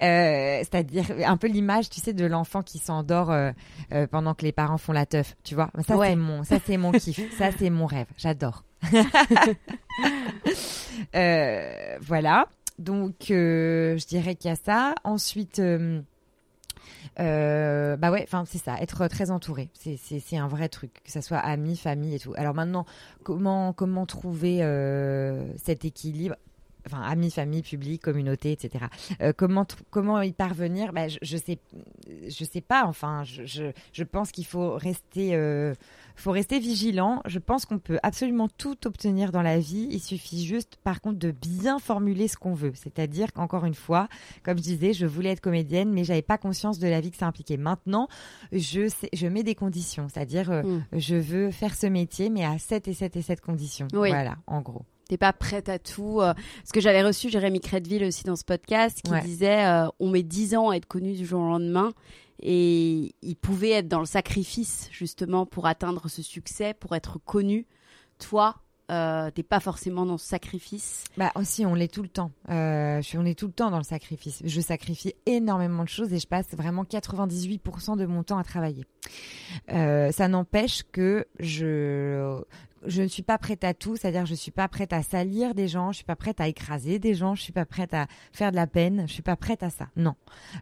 [0.00, 3.50] Euh, c'est-à-dire un peu l'image, tu sais, de l'enfant qui s'endort euh,
[3.92, 5.70] euh, pendant que les parents font la teuf, tu vois?
[5.86, 6.10] Ça ouais.
[6.10, 8.64] c'est mon, ça c'est mon kiff, ça c'est mon rêve, j'adore.
[12.00, 12.46] Voilà,
[12.78, 14.94] donc je dirais qu'il y a ça.
[15.04, 15.60] Ensuite.
[17.18, 21.22] Euh, bah ouais, enfin c'est ça, être très entouré, c'est un vrai truc, que ça
[21.22, 22.32] soit amis, famille et tout.
[22.36, 22.84] Alors maintenant,
[23.24, 26.36] comment comment trouver euh, cet équilibre?
[26.90, 28.86] Enfin, amis, famille, public, communauté, etc.
[29.20, 30.92] Euh, comment comment y parvenir?
[30.92, 31.58] Bah, je, je sais
[32.28, 32.84] je sais pas.
[32.86, 35.74] Enfin, je je, je pense qu'il faut rester euh,
[36.16, 37.22] faut rester vigilant.
[37.26, 39.88] Je pense qu'on peut absolument tout obtenir dans la vie.
[39.90, 42.72] Il suffit juste, par contre, de bien formuler ce qu'on veut.
[42.74, 44.08] C'est-à-dire qu'encore une fois,
[44.42, 47.16] comme je disais, je voulais être comédienne, mais j'avais pas conscience de la vie que
[47.16, 47.56] ça impliquait.
[47.56, 48.08] Maintenant,
[48.52, 50.08] je sais, je mets des conditions.
[50.08, 50.84] C'est-à-dire, euh, mm.
[50.92, 53.88] je veux faire ce métier, mais à cette et cette et cette conditions.
[53.92, 54.10] Oui.
[54.10, 56.20] Voilà, en gros t'es pas prête à tout.
[56.20, 59.22] Euh, parce que j'avais reçu Jérémy Crédville aussi dans ce podcast qui ouais.
[59.22, 61.92] disait euh, on met 10 ans à être connu du jour au lendemain
[62.40, 67.66] et il pouvait être dans le sacrifice justement pour atteindre ce succès, pour être connu.
[68.18, 68.56] Toi,
[68.90, 71.04] euh, t'es pas forcément dans ce sacrifice.
[71.18, 72.30] Bah aussi, on l'est tout le temps.
[72.48, 74.40] Euh, je suis, on est tout le temps dans le sacrifice.
[74.44, 78.86] Je sacrifie énormément de choses et je passe vraiment 98% de mon temps à travailler.
[79.70, 82.40] Euh, ça n'empêche que je
[82.86, 85.68] je ne suis pas prête à tout, c'est-à-dire je suis pas prête à salir des
[85.68, 88.50] gens, je suis pas prête à écraser des gens, je suis pas prête à faire
[88.50, 89.88] de la peine, je suis pas prête à ça.
[89.96, 90.14] Non,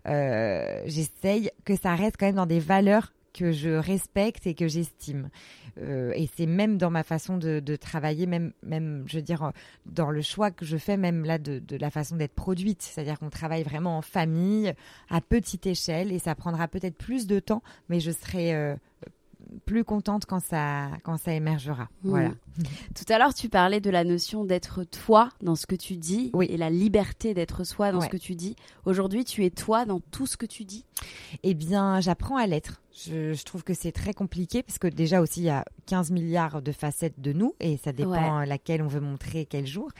[0.06, 4.66] euh, j'essaye que ça reste quand même dans des valeurs que je respecte et que
[4.66, 5.28] j'estime.
[5.78, 9.52] Euh, et c'est même dans ma façon de, travailler, même, même, je veux dire,
[9.84, 12.82] dans le choix que je fais, même là, de, la façon d'être produite.
[12.82, 14.72] C'est-à-dire qu'on travaille vraiment en famille,
[15.10, 18.74] à petite échelle, et ça prendra peut-être plus de temps, mais je serai euh,
[19.64, 21.84] plus contente quand ça, quand ça émergera.
[22.02, 22.08] Mmh.
[22.08, 22.30] Voilà.
[22.94, 26.32] Tout à l'heure, tu parlais de la notion d'être toi dans ce que tu dis
[26.40, 28.56] et la liberté d'être soi dans ce que tu dis.
[28.84, 30.84] Aujourd'hui, tu es toi dans tout ce que tu dis?
[31.42, 32.82] Eh bien, j'apprends à l'être.
[32.92, 36.62] Je, trouve que c'est très compliqué parce que déjà aussi, il y a 15 milliards
[36.62, 39.90] de facettes de nous et ça dépend laquelle on veut montrer quel jour.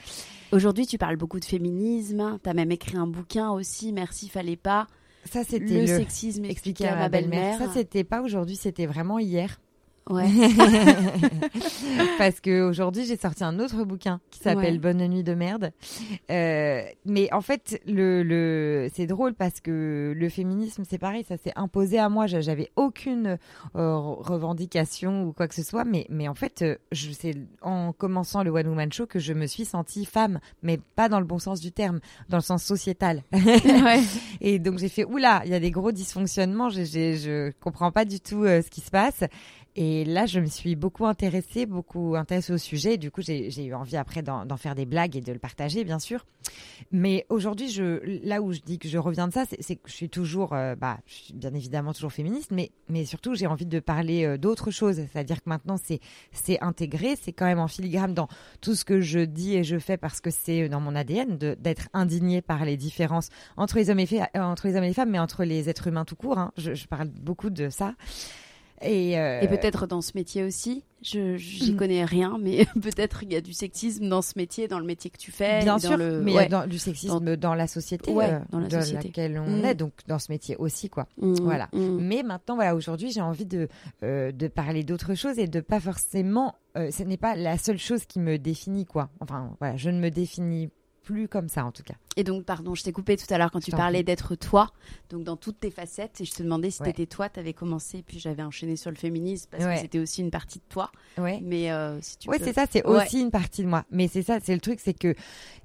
[0.52, 2.38] Aujourd'hui, tu parles beaucoup de féminisme.
[2.42, 4.86] Tu as même écrit un bouquin aussi, Merci, fallait pas.
[5.30, 7.58] Ça, c'était le, sexisme expliqué à ma belle-mère.
[7.58, 9.58] ça, c'était pas aujourd'hui, c'était vraiment hier.
[10.08, 10.28] Ouais.
[12.18, 15.72] Parce que aujourd'hui j'ai sorti un autre bouquin qui s'appelle Bonne nuit de merde.
[16.30, 21.36] Euh, mais en fait, le, le c'est drôle parce que le féminisme c'est pareil, ça
[21.36, 22.26] s'est imposé à moi.
[22.26, 23.36] J'avais aucune
[23.74, 27.92] euh, revendication ou quoi que ce soit, mais mais en fait, euh, je c'est en
[27.92, 31.26] commençant le One Woman Show que je me suis sentie femme, mais pas dans le
[31.26, 33.24] bon sens du terme, dans le sens sociétal.
[33.32, 34.02] ouais.
[34.40, 36.68] Et donc j'ai fait oula, il y a des gros dysfonctionnements.
[36.70, 39.24] Je je comprends pas du tout ce qui se passe.
[39.78, 42.96] Et là, je me suis beaucoup intéressée, beaucoup intéressée au sujet.
[42.96, 45.98] du coup, j'ai eu envie après d'en faire des blagues et de le partager, bien
[45.98, 46.24] sûr.
[46.92, 47.78] Mais aujourd'hui,
[48.24, 50.76] là où je dis que je reviens de ça, c'est que je suis toujours, euh,
[50.76, 54.38] bah, je suis bien évidemment toujours féministe, mais, mais surtout, j'ai envie de parler euh,
[54.38, 54.96] d'autres choses.
[54.96, 58.28] C'est-à-dire que maintenant, c'est intégré, c'est quand même en filigrane dans
[58.62, 61.90] tout ce que je dis et je fais parce que c'est dans mon ADN d'être
[61.92, 65.18] indigné par les différences entre les hommes et, entre les hommes et les femmes, mais
[65.18, 66.38] entre les êtres humains tout court.
[66.38, 66.52] Hein.
[66.56, 67.94] Je, je parle beaucoup de ça.
[68.82, 70.84] Et, euh, et peut-être dans ce métier aussi.
[71.02, 71.76] Je j'y mm.
[71.76, 75.10] connais rien, mais peut-être il y a du sexisme dans ce métier, dans le métier
[75.10, 75.62] que tu fais.
[75.62, 76.20] Bien sûr, le...
[76.20, 79.08] mais il y a du sexisme dans, la société, euh, dans, la société.
[79.08, 79.64] laquelle on mm.
[79.64, 81.06] est, donc dans ce métier aussi, quoi.
[81.18, 81.34] Mm.
[81.42, 81.68] Voilà.
[81.72, 83.68] Mais maintenant, voilà, aujourd'hui, j'ai envie de
[84.02, 86.54] euh, de parler d'autre chose et de pas forcément.
[86.74, 89.10] ce n'est pas la seule chose qui me définit, quoi.
[89.20, 90.70] Enfin, voilà, je ne me définis
[91.02, 91.94] plus comme ça en tout cas.
[92.16, 94.70] Et donc, pardon, je t'ai coupé tout à l'heure quand tu parlais d'être toi,
[95.10, 98.18] donc dans toutes tes facettes, et je te demandais si t'étais toi, t'avais commencé, puis
[98.18, 100.90] j'avais enchaîné sur le féminisme parce que c'était aussi une partie de toi.
[101.18, 101.40] Ouais.
[101.42, 103.84] Mais euh, si tu Oui, c'est ça, c'est aussi une partie de moi.
[103.90, 105.14] Mais c'est ça, c'est le truc, c'est que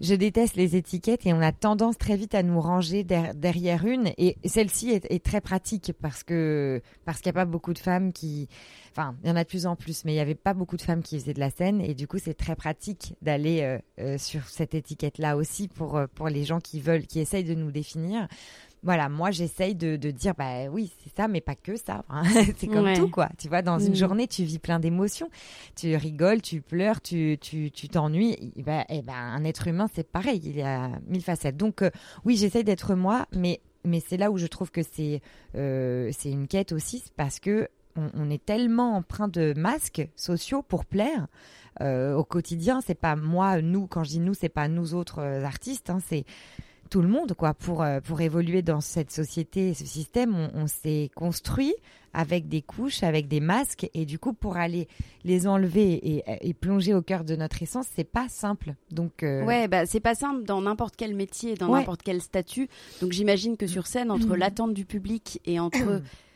[0.01, 4.11] je déteste les étiquettes et on a tendance très vite à nous ranger derrière une,
[4.17, 7.79] et celle-ci est, est, très pratique parce que parce qu'il n'y a pas beaucoup de
[7.79, 8.49] femmes qui
[8.91, 10.75] Enfin, il y en a de plus en plus, mais il n'y avait pas beaucoup
[10.75, 11.79] de femmes qui faisaient de la scène.
[11.79, 16.07] Et du coup, c'est très pratique d'aller euh, euh, sur cette étiquette-là aussi pour, euh,
[16.13, 18.27] pour les gens qui veulent, qui essayent de nous définir
[18.83, 22.03] voilà, moi j'essaye de, de, dire bah oui c'est ça, mais pas que ça.
[22.57, 23.29] c'est comme tout quoi.
[23.37, 23.95] Tu vois, dans une mm.
[23.95, 25.29] journée tu vis plein d'émotions,
[25.75, 28.33] tu rigoles, tu pleures, tu tu tu t'ennuies.
[28.33, 31.57] et eh ben un être humain c'est pareil, il y a mille facettes.
[31.57, 31.83] Donc
[32.25, 35.21] oui j'essaye d'être moi, mais mais c'est là où je trouve que c'est
[35.53, 41.27] c'est une quête aussi parce que on, est tellement empreint de masques sociaux pour plaire
[41.81, 42.81] euh, au quotidien.
[42.85, 43.87] C'est pas moi, nous.
[43.87, 45.89] Quand je dis nous, c'est pas nous autres euh, artistes.
[45.89, 46.25] Hein, c'est
[46.89, 47.53] tout le monde, quoi.
[47.53, 51.73] Pour euh, pour évoluer dans cette société, ce système, on, s'est construit
[52.13, 54.89] avec des couches, avec des masques, et du coup, pour aller
[55.23, 58.75] les enlever et, plonger au cœur de notre essence, c'est pas simple.
[58.91, 62.67] Donc ouais, bah c'est pas simple dans n'importe quel métier, dans n'importe quel statut.
[63.01, 66.01] Donc j'imagine que sur scène, entre l'attente du public et entre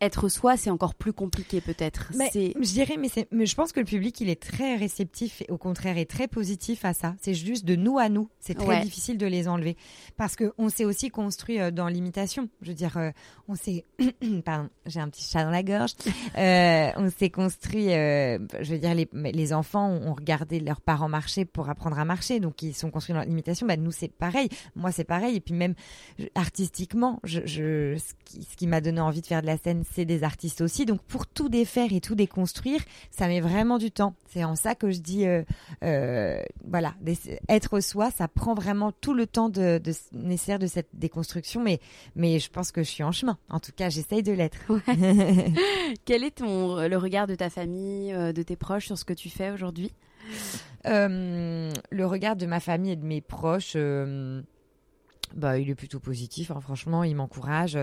[0.00, 2.12] être soi, c'est encore plus compliqué peut-être.
[2.12, 5.58] Je dirais, mais, mais, je pense que le public, il est très réceptif, et au
[5.58, 7.14] contraire, est très positif à ça.
[7.20, 8.28] C'est juste de nous à nous.
[8.40, 9.76] C'est très difficile de les enlever.
[10.16, 12.48] Parce qu'on s'est aussi construit euh, dans l'imitation.
[12.62, 13.10] Je veux dire, euh,
[13.48, 13.84] on s'est...
[14.44, 15.92] Pardon, j'ai un petit chat dans la gorge.
[16.38, 21.44] Euh, on s'est construit, je veux dire, les, les enfants ont regardé leurs parents marcher
[21.44, 22.40] pour apprendre à marcher.
[22.40, 23.66] Donc, ils sont construits dans l'imitation.
[23.66, 24.48] Bah, nous, c'est pareil.
[24.74, 25.36] Moi, c'est pareil.
[25.36, 25.74] Et puis même,
[26.34, 29.84] artistiquement, je, je ce qui, ce qui m'a donné envie de faire de la scène,
[29.92, 30.86] c'est des artistes aussi.
[30.86, 34.14] Donc pour tout défaire et tout déconstruire, ça met vraiment du temps.
[34.28, 35.42] C'est en ça que je dis, euh,
[35.82, 36.94] euh, voilà,
[37.48, 39.80] être soi, ça prend vraiment tout le temps de,
[40.12, 41.62] nécessaire de cette déconstruction.
[41.62, 41.80] Mais,
[42.14, 43.38] mais je pense que je suis en chemin.
[43.48, 44.58] En tout cas, j'essaye de l'être.
[46.04, 49.14] Quel est ton, le regard de ta famille, euh, de tes proches sur ce que
[49.14, 49.92] tu fais aujourd'hui?
[50.84, 53.76] Le regard de ma famille et de mes proches
[55.34, 56.50] bah, il est plutôt positif.
[56.50, 57.78] Hein, franchement, il m'encourage.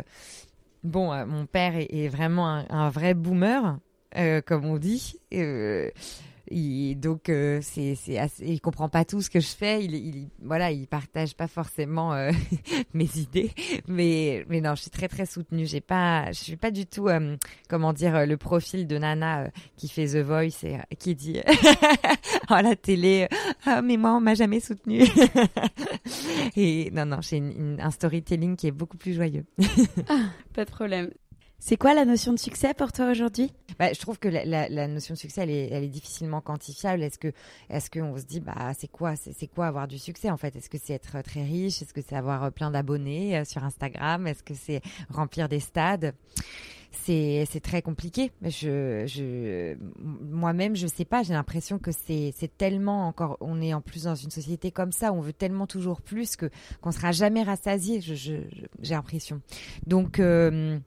[0.84, 3.78] Bon, euh, mon père est, vraiment un, vrai boomer,
[4.18, 5.20] euh, comme on dit.
[6.52, 7.96] Euh, il, donc euh, c'est
[8.42, 9.84] il comprend pas tout ce que je fais.
[9.84, 12.32] Il, il voilà, il partage pas forcément euh,
[12.94, 13.52] mes idées,
[13.88, 15.66] mais non, je suis très très soutenue.
[15.66, 17.38] J'ai pas, je suis pas du tout euh,
[17.70, 21.40] comment dire le profil de Nana qui fait The Voice et qui dit
[22.48, 23.28] à la télé,
[23.66, 25.04] ah, mais moi on m'a jamais soutenue.
[26.56, 27.42] et non non, j'ai
[27.80, 29.46] un storytelling qui est beaucoup plus joyeux.
[30.10, 31.12] ah, pas de problème.
[31.66, 33.50] C'est quoi la notion de succès pour toi aujourd'hui?
[33.80, 37.02] Bah, Je trouve que la, notion de succès, elle est, difficilement quantifiable.
[37.02, 37.32] Est-ce que,
[37.70, 40.54] est-ce qu'on se dit, bah, c'est quoi, c'est, quoi avoir du succès en fait?
[40.58, 41.82] Est-ce que c'est être très riche?
[41.82, 44.28] Est-ce que c'est avoir plein d'abonnés euh, sur Instagram?
[44.28, 46.14] Est-ce que c'est remplir des stades?
[47.06, 48.32] C'est très compliqué.
[50.22, 51.24] Moi-même, je sais pas.
[51.24, 53.38] J'ai l'impression que c'est tellement encore.
[53.40, 55.14] On est en plus dans une société comme ça.
[55.14, 56.50] On veut tellement toujours plus que
[56.82, 58.02] qu'on sera jamais rassasié.
[58.02, 58.50] J'ai
[58.82, 59.42] l'impression.
[59.88, 60.78] Donc euh,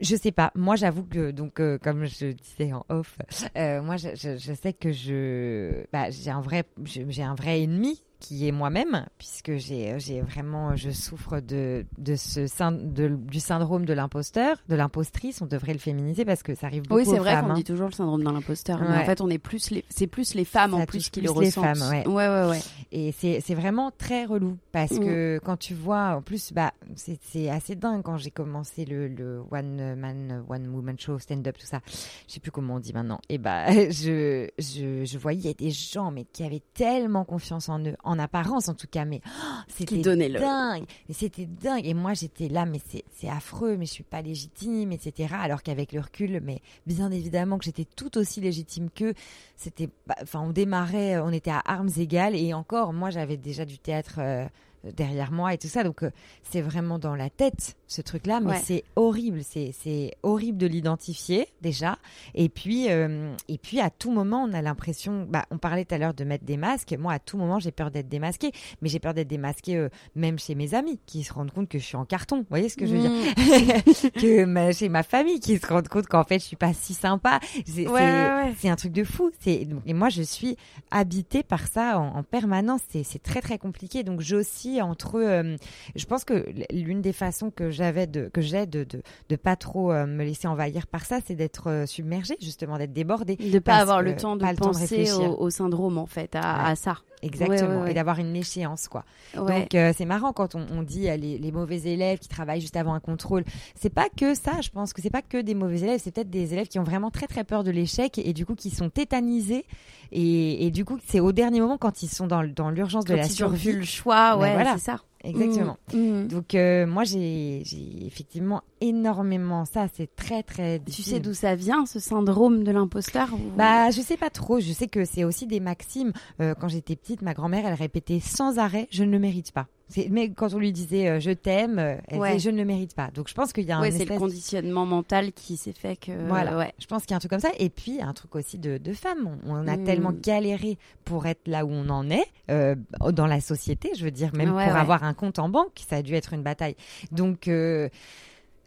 [0.00, 0.52] je sais pas.
[0.54, 3.18] Moi, j'avoue que donc euh, comme je disais en off,
[3.56, 7.62] euh, moi je, je, je, sais que je bah, j'ai un vrai j'ai un vrai
[7.62, 13.40] ennemi qui est moi-même, puisque j'ai, j'ai vraiment, je souffre de, de ce de, du
[13.40, 15.40] syndrome de l'imposteur, de l'impostrice.
[15.40, 17.54] On devrait le féminiser parce que ça arrive beaucoup Oui, c'est vrai qu'on hein.
[17.54, 18.80] dit toujours le syndrome de l'imposteur.
[18.80, 21.28] Mais en fait, on est plus les, c'est plus les femmes en plus qui le
[21.28, 21.76] les ressentent.
[21.76, 22.06] Femmes, ouais.
[22.06, 22.60] ouais, ouais, ouais.
[22.90, 25.00] Et c'est, c'est vraiment très relou parce mm.
[25.00, 29.08] que quand tu vois, en plus, bah, c'est, c'est assez dingue quand j'ai commencé le,
[29.08, 31.80] le one man, one woman show, stand-up, tout ça.
[32.26, 33.20] Je sais plus comment on dit maintenant.
[33.28, 37.94] Et bah, je, je, je voyais des gens, mais qui avaient tellement confiance en eux
[38.08, 40.84] en apparence en tout cas, mais oh, c'était dingue.
[41.10, 41.86] C'était dingue.
[41.86, 42.80] Et moi, j'étais là, mais
[43.12, 45.34] c'est affreux, mais je suis pas légitime, etc.
[45.38, 49.14] Alors qu'avec le recul, mais bien évidemment que j'étais tout aussi légitime qu'eux.
[49.56, 49.88] C'était,
[50.22, 54.16] enfin, on démarrait, on était à armes égales, et encore, moi, j'avais déjà du théâtre.
[54.18, 54.46] Euh,
[54.84, 55.84] derrière moi et tout ça.
[55.84, 56.10] Donc, euh,
[56.42, 59.40] c'est vraiment dans la tête, ce truc-là, mais c'est horrible.
[59.42, 61.98] C'est horrible de l'identifier, déjà.
[62.34, 65.26] Et puis, euh, et puis, à tout moment, on a l'impression.
[65.28, 66.94] Bah, on parlait tout à l'heure de mettre des masques.
[66.98, 68.52] Moi, à tout moment, j'ai peur d'être démasquée.
[68.82, 71.78] Mais j'ai peur d'être démasquée euh, même chez mes amis qui se rendent compte que
[71.78, 72.38] je suis en carton.
[72.38, 73.10] Vous voyez ce que je veux dire?
[73.10, 74.08] Mm.
[74.18, 77.40] Que chez ma famille qui se rendent compte qu'en fait, je suis pas si sympa.
[77.66, 79.30] C'est ouais, un truc de fou.
[79.46, 80.56] Et moi, je suis
[80.90, 82.80] habitée par ça en, en permanence.
[82.90, 84.02] C'est très, très compliqué.
[84.02, 85.56] Donc, j'ai aussi entre euh,
[85.94, 89.56] je pense que l'une des façons que j'avais de que j'ai de, de, de pas
[89.56, 93.58] trop euh, me laisser envahir par ça c'est d'être euh, submergée justement d'être débordée de
[93.58, 97.94] pas avoir le temps de penser au, syndrome en fait à, à ça Exactement, et
[97.94, 99.04] d'avoir une échéance, quoi.
[99.34, 102.94] Donc c'est marrant quand on, on dit les, les, mauvais élèves qui travaillent juste avant
[102.94, 103.44] un contrôle.
[103.74, 106.30] C'est pas que ça, je pense que c'est pas que des mauvais élèves, c'est peut-être
[106.30, 108.90] des élèves qui ont vraiment très très peur de l'échec et, du coup qui sont
[108.90, 109.64] tétanisés
[110.12, 113.14] et, et du coup c'est au dernier moment quand ils sont dans, dans l'urgence de
[113.14, 113.72] la survie.
[113.72, 114.74] le choix, ouais, voilà.
[114.74, 115.00] c'est ça.
[115.28, 115.76] Exactement.
[115.92, 116.28] Mm, mm.
[116.28, 117.62] Donc euh, moi j'ai
[118.06, 121.04] effectivement énormément ça, c'est très très difficile.
[121.04, 124.72] Tu sais d'où ça vient ce syndrome de l'imposteur Bah je sais pas trop, je
[124.72, 126.12] sais que c'est aussi des maximes.
[126.40, 129.66] Euh, quand j'étais petite, ma grand-mère elle répétait sans arrêt je ne le mérite pas.
[130.10, 132.94] Mais quand on lui disait euh, je t'aime, euh, elle disait je ne le mérite
[132.94, 133.10] pas.
[133.14, 133.80] Donc je pense qu'il y a un.
[133.80, 136.12] Ouais, c'est le conditionnement mental qui s'est fait que.
[136.28, 136.56] Voilà.
[136.56, 136.72] Ouais.
[136.78, 137.52] Je pense qu'il y a un truc comme ça.
[137.58, 139.38] Et puis un truc aussi de, de femmes.
[139.46, 139.84] On, a mm.
[139.84, 142.74] tellement galéré pour être là où on en est euh,
[143.12, 143.92] dans la société.
[143.96, 146.42] Je veux dire, même pour avoir un compte en banque, ça a dû être une
[146.42, 146.76] bataille.
[147.12, 147.48] Donc.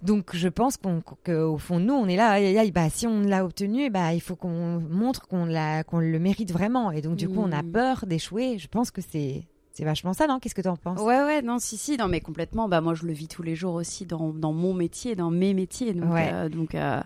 [0.01, 0.77] Donc je pense
[1.23, 2.39] qu'au fond nous on est là
[2.71, 6.51] bah si on l'a obtenu bah il faut qu'on montre qu'on l'a qu'on le mérite
[6.51, 7.71] vraiment et donc du coup on a mm.
[7.71, 10.39] peur d'échouer je pense que c'est c'est vachement ça, non?
[10.39, 10.99] Qu'est-ce que tu en penses?
[10.99, 12.67] Ouais, ouais, non, si, si, non, mais complètement.
[12.67, 15.53] Bah, moi, je le vis tous les jours aussi dans, dans mon métier, dans mes
[15.53, 15.93] métiers.
[15.93, 17.01] Donc, euh, donc euh,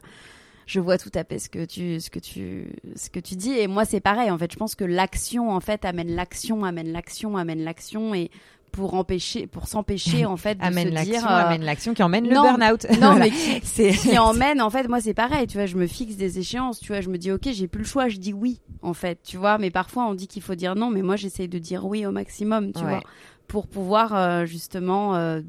[0.65, 3.51] je vois tout à fait ce que tu, ce que tu, ce que tu dis.
[3.51, 4.31] Et moi, c'est pareil.
[4.31, 8.15] En fait, je pense que l'action, en fait, amène l'action, amène l'action, amène l'action.
[8.15, 8.31] Et
[8.71, 12.27] pour empêcher, pour s'empêcher en fait de amène se dire, euh, amène l'action qui emmène
[12.27, 12.85] le burn-out.
[12.99, 13.61] Non, mais qui,
[13.97, 16.87] qui emmène en fait, moi c'est pareil, tu vois, je me fixe des échéances, tu
[16.87, 19.37] vois, je me dis ok, j'ai plus le choix, je dis oui en fait, tu
[19.37, 22.05] vois, mais parfois on dit qu'il faut dire non, mais moi j'essaye de dire oui
[22.05, 23.01] au maximum, tu vois,
[23.47, 25.41] pour pouvoir euh, justement euh,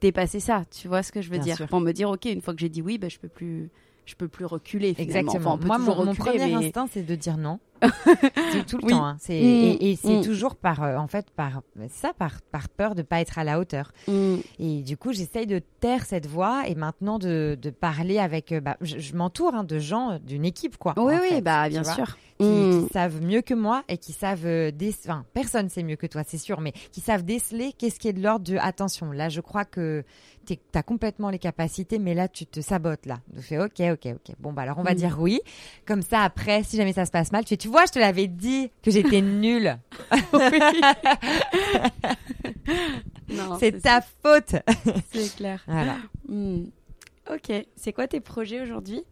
[0.00, 2.54] dépasser ça, tu vois ce que je veux dire, pour me dire ok, une fois
[2.54, 3.70] que j'ai dit oui, ben je peux plus
[4.10, 4.94] je peux plus reculer.
[4.98, 5.56] Exactement.
[5.56, 7.60] Moi, mon, premier instinct, c'est de dire non.
[8.52, 9.06] c'est tout le temps.
[9.06, 9.16] Hein.
[9.20, 9.76] C'est, mm.
[9.80, 10.22] et, c'est mm.
[10.22, 13.58] toujours par, euh, en fait, par ça, par, par peur de pas être à la
[13.58, 13.92] hauteur.
[14.08, 14.36] Mm.
[14.58, 18.52] Et du coup, j'essaye de taire cette voix et maintenant de, de parler avec.
[18.52, 20.94] Euh, bah, je, m'entoure hein, de gens, d'une équipe, quoi.
[20.96, 22.16] Oui, oui, bah bien sûr.
[22.40, 24.70] Qui, savent mieux que moi et qui savent euh,
[25.04, 28.12] enfin personne sait mieux que toi c'est sûr mais qui savent déceler qu'est-ce qui est
[28.14, 30.04] de l'ordre de attention là je crois que
[30.56, 33.20] tu as complètement les capacités, mais là, tu te sabotes, là.
[33.34, 34.34] Tu fais, ok, ok, ok.
[34.38, 34.96] Bon, bah alors, on va mm.
[34.96, 35.40] dire oui.
[35.86, 37.98] Comme ça, après, si jamais ça se passe mal, tu fais, tu vois, je te
[37.98, 39.78] l'avais dit que j'étais nulle.
[43.60, 44.56] c'est ta faute.
[45.12, 45.62] c'est clair.
[45.66, 45.96] Voilà.
[46.28, 46.64] Mm.
[47.30, 47.52] Ok.
[47.76, 49.04] C'est quoi tes projets aujourd'hui?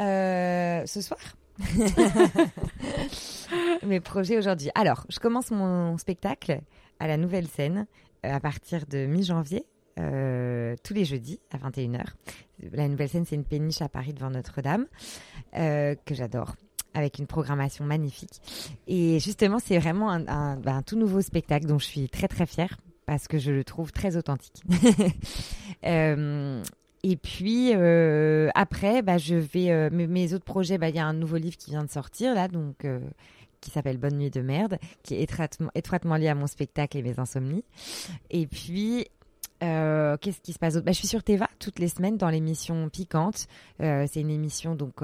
[0.00, 1.18] Euh, Ce soir?
[3.86, 4.70] Mes projets aujourd'hui.
[4.74, 6.60] Alors, je commence mon spectacle
[7.00, 7.86] à la nouvelle scène
[8.24, 9.64] euh, à partir de mi-janvier
[9.98, 12.04] euh, tous les jeudis à 21h.
[12.72, 14.86] La nouvelle scène, c'est une péniche à Paris devant Notre-Dame,
[15.56, 16.54] euh, que j'adore
[16.94, 18.40] avec une programmation magnifique.
[18.86, 22.78] Et justement, c'est vraiment un, ben, tout nouveau spectacle dont je suis très très fière
[23.06, 24.62] parce que je le trouve très authentique.
[27.02, 27.72] et puis
[28.54, 30.78] après, bah, je vais mes, autres projets.
[30.78, 32.86] Bah, il y a un nouveau livre qui vient de sortir là, donc
[33.60, 37.02] qui s'appelle Bonne nuit de merde, qui est étroitement, étroitement lié à mon spectacle et
[37.02, 37.64] mes insomnies.
[38.30, 39.06] Et puis
[39.60, 40.86] Qu'est-ce qui se passe d'autre?
[40.86, 43.46] Bah, Je suis sur Teva toutes les semaines dans l'émission Piquante.
[43.80, 45.02] c'est une émission donc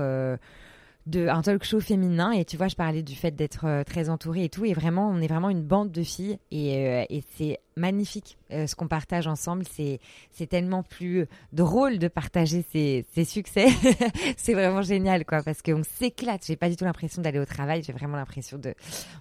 [1.06, 2.32] de un talk show féminin.
[2.32, 4.64] Et tu vois je parlais du fait d'être euh, très entourée et tout.
[4.64, 6.38] Et vraiment on est vraiment une bande de filles.
[6.50, 7.04] Et, euh,
[7.36, 9.64] c'est magnifique euh, ce qu'on partage ensemble.
[9.70, 13.66] C'est c'est tellement plus drôle de partager ces, ces succès.
[14.36, 15.42] C'est vraiment génial quoi.
[15.42, 16.44] Parce qu'on s'éclate.
[16.46, 17.82] J'ai pas du tout l'impression d'aller au travail.
[17.82, 18.74] J'ai vraiment l'impression de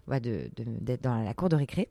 [0.08, 1.90] de, d'être dans la cour de récré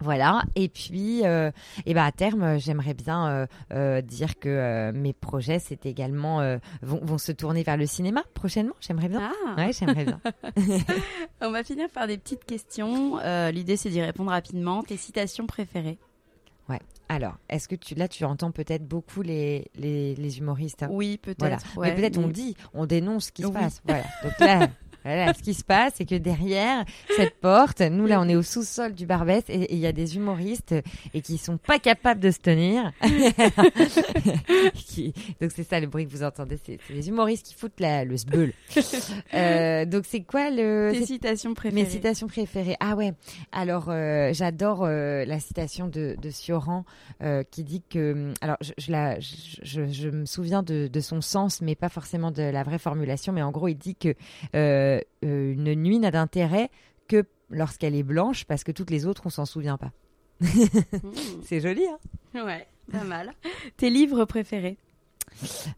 [0.00, 1.50] voilà, et puis, euh,
[1.84, 6.38] et ben à terme, j'aimerais bien euh, euh, dire que euh, mes projets, c'est également
[6.82, 8.74] vont, vont, se tourner vers le cinéma prochainement.
[8.80, 9.32] J'aimerais bien.
[9.46, 9.54] Ah.
[9.56, 10.20] Ouais, j'aimerais bien.
[11.40, 13.18] On va finir par des petites questions.
[13.50, 14.82] L'idée, c'est d'y répondre rapidement.
[14.82, 15.98] Tes citations préférées
[16.68, 16.80] Ouais.
[17.08, 20.88] Alors, est-ce que tu là tu entends peut-être beaucoup les, les, les humoristes hein?
[20.90, 21.64] Oui, peut-être.
[21.74, 21.94] Voilà.
[21.94, 23.80] mais peut-être on dit, on dénonce ce qui se passe.
[23.86, 24.04] Voilà.
[24.22, 24.68] Donc là,
[25.08, 26.84] Voilà, ce qui se passe, c'est que derrière
[27.16, 30.16] cette porte, nous là, on est au sous-sol du Barbès et il y a des
[30.16, 30.74] humoristes
[31.14, 32.92] et qui sont pas capables de se tenir.
[35.40, 38.04] Donc c'est ça le bruit que vous entendez, c'est les humoristes qui foutent la...
[38.04, 38.52] le sbeul.
[39.34, 42.76] euh, donc c'est quoi le Tes citations préférées Mes citations préférées.
[42.80, 43.12] Ah ouais.
[43.52, 46.84] Alors euh, j'adore euh, la citation de, de Sioran
[47.50, 51.60] qui dit que alors je, je la je, je, me souviens de, de son sens,
[51.62, 54.14] mais pas forcément de la vraie formulation, mais en gros il dit que
[54.54, 56.70] euh, euh, une nuit n'a d'intérêt
[57.08, 59.92] que lorsqu'elle est blanche parce que toutes les autres, on s'en souvient pas.
[61.42, 63.32] C'est joli, hein Ouais, pas mal.
[63.76, 64.76] Tes livres préférés?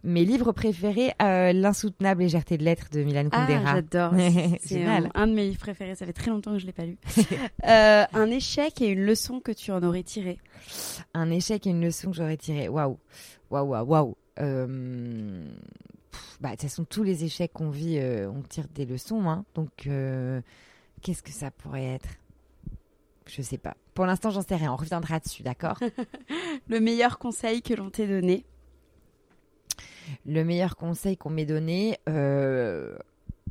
[0.04, 3.62] Mes livres préférés, euh, L'insoutenable légèreté de l'être de Milan Kundera.
[3.66, 4.12] Ah, j'adore.
[4.60, 5.94] C'est un, un, de mes livres préférés.
[5.94, 6.98] Ça fait très longtemps que je l'ai pas lu.
[7.66, 10.38] euh, un échec et une leçon que tu en aurais tiré?
[11.14, 12.68] Un échec et une leçon que j'aurais tiré.
[12.68, 12.98] Waouh,
[13.50, 14.16] waouh, waouh,
[16.40, 19.28] bah, de toute façon, tous les échecs qu'on vit, euh, on tire des leçons.
[19.28, 19.44] Hein.
[19.54, 20.40] Donc, euh,
[21.02, 22.08] qu'est-ce que ça pourrait être?
[23.26, 23.76] Je sais pas.
[23.94, 24.72] Pour l'instant, j'en sais rien.
[24.72, 25.78] On reviendra dessus, d'accord?
[26.68, 28.44] Le meilleur conseil que l'on t'ait donné?
[30.26, 32.96] Le meilleur conseil qu'on m'ait donné, euh,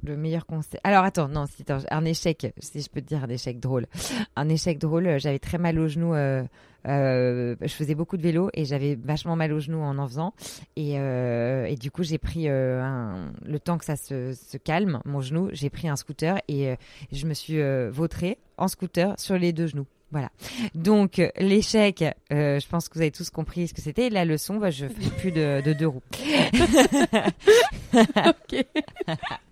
[0.03, 0.79] le meilleur conseil.
[0.83, 1.45] Alors attends, non,
[1.91, 3.87] un échec, si je peux te dire un échec drôle.
[4.35, 6.13] Un échec drôle, j'avais très mal au genou.
[6.13, 6.43] Euh,
[6.87, 10.33] euh, je faisais beaucoup de vélo et j'avais vachement mal au genou en en faisant.
[10.75, 14.57] Et, euh, et du coup, j'ai pris euh, un, le temps que ça se, se
[14.57, 16.75] calme, mon genou, j'ai pris un scooter et euh,
[17.11, 19.87] je me suis euh, vautrée en scooter sur les deux genoux.
[20.11, 20.29] Voilà.
[20.73, 24.09] Donc l'échec, euh, je pense que vous avez tous compris ce que c'était.
[24.09, 26.01] La leçon, bah, je fais plus de, de deux roues.
[27.93, 28.65] ok.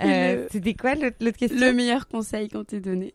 [0.00, 3.12] Euh, c'était quoi l'autre question Le meilleur conseil qu'on t'ait donné.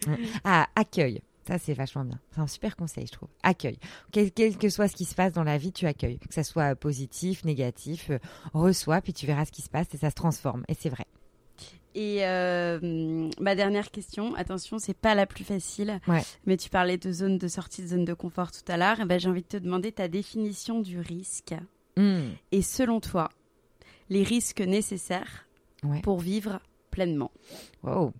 [0.44, 1.22] ah, accueil.
[1.46, 2.20] Ça, c'est vachement bien.
[2.32, 3.28] C'est un super conseil, je trouve.
[3.42, 3.78] Accueil.
[4.10, 6.18] Quel, que soit ce qui se passe dans la vie, tu accueilles.
[6.18, 8.18] Que ça soit positif, négatif, euh,
[8.52, 10.64] reçois, puis tu verras ce qui se passe et ça se transforme.
[10.68, 11.06] Et c'est vrai.
[11.94, 16.22] Et euh, ma dernière question, attention, c'est pas la plus facile, ouais.
[16.44, 19.06] mais tu parlais de zone de sortie, de zone de confort tout à l'heure.
[19.06, 21.54] Ben, j'ai envie de te demander ta définition du risque.
[21.96, 22.32] Mmh.
[22.52, 23.30] Et selon toi,
[24.10, 25.45] les risques nécessaires
[25.90, 26.00] ouais.
[26.02, 26.60] pour vivre
[26.90, 27.30] pleinement.
[27.82, 28.12] Wow.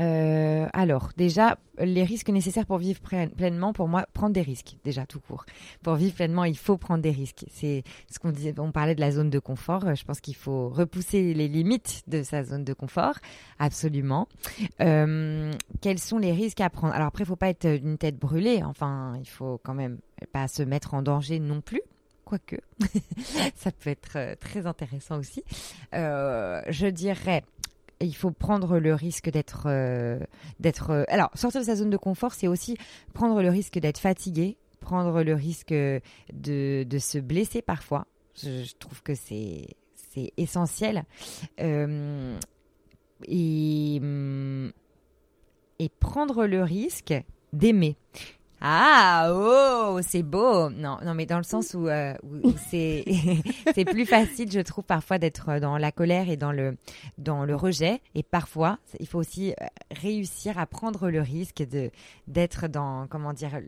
[0.00, 5.06] Euh, alors, déjà, les risques nécessaires pour vivre pleinement, pour moi, prendre des risques, déjà
[5.06, 5.44] tout court.
[5.82, 7.44] Pour vivre pleinement, il faut prendre des risques.
[7.50, 8.54] C'est ce qu'on disait.
[8.58, 9.94] On parlait de la zone de confort.
[9.94, 13.18] Je pense qu'il faut repousser les limites de sa zone de confort,
[13.58, 14.28] absolument.
[14.80, 16.94] Euh, quels sont les risques à prendre?
[16.94, 18.62] Alors après, il faut pas être une tête brûlée.
[18.64, 19.98] Enfin, il faut quand même
[20.32, 21.82] pas se mettre en danger non plus
[22.24, 22.56] quoique
[23.54, 25.44] ça peut être euh, très intéressant aussi.
[25.94, 27.44] Euh, je dirais
[28.00, 30.18] il faut prendre le risque d'être euh,
[30.58, 32.76] d'être alors sortir de sa zone de confort c'est aussi
[33.12, 36.02] prendre le risque d'être fatigué prendre le risque de,
[36.32, 38.06] de se blesser parfois.
[38.36, 41.04] Je, trouve que c'est c'est essentiel.
[43.26, 44.00] Et
[45.78, 47.14] et prendre le risque
[47.52, 47.96] d'aimer
[48.66, 50.70] ah, oh, c'est beau.
[50.70, 53.04] Non, non, mais dans le sens où, euh, où c'est
[53.74, 56.78] c'est plus facile, je trouve, parfois d'être dans la colère et dans le
[57.18, 58.00] dans le rejet.
[58.14, 61.90] Et parfois, il faut aussi euh, réussir à prendre le risque de
[62.26, 63.60] d'être dans comment dire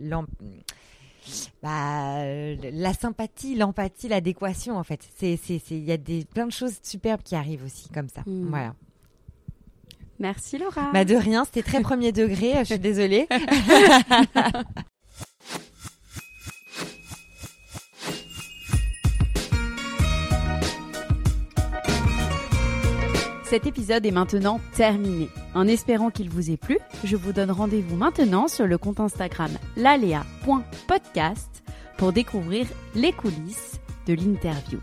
[1.63, 5.07] bah, la sympathie, l'empathie, l'adéquation en fait.
[5.19, 8.23] C'est c'est il y a des plein de choses superbes qui arrivent aussi comme ça.
[8.25, 8.49] Mmh.
[8.49, 8.75] Voilà.
[10.19, 10.91] Merci Laura.
[10.93, 13.29] Bah de rien, c'était très premier degré, je suis désolée.
[23.49, 25.29] Cet épisode est maintenant terminé.
[25.55, 29.53] En espérant qu'il vous ait plu, je vous donne rendez-vous maintenant sur le compte Instagram
[29.77, 31.63] lalea.podcast
[31.97, 34.81] pour découvrir les coulisses de l'interview.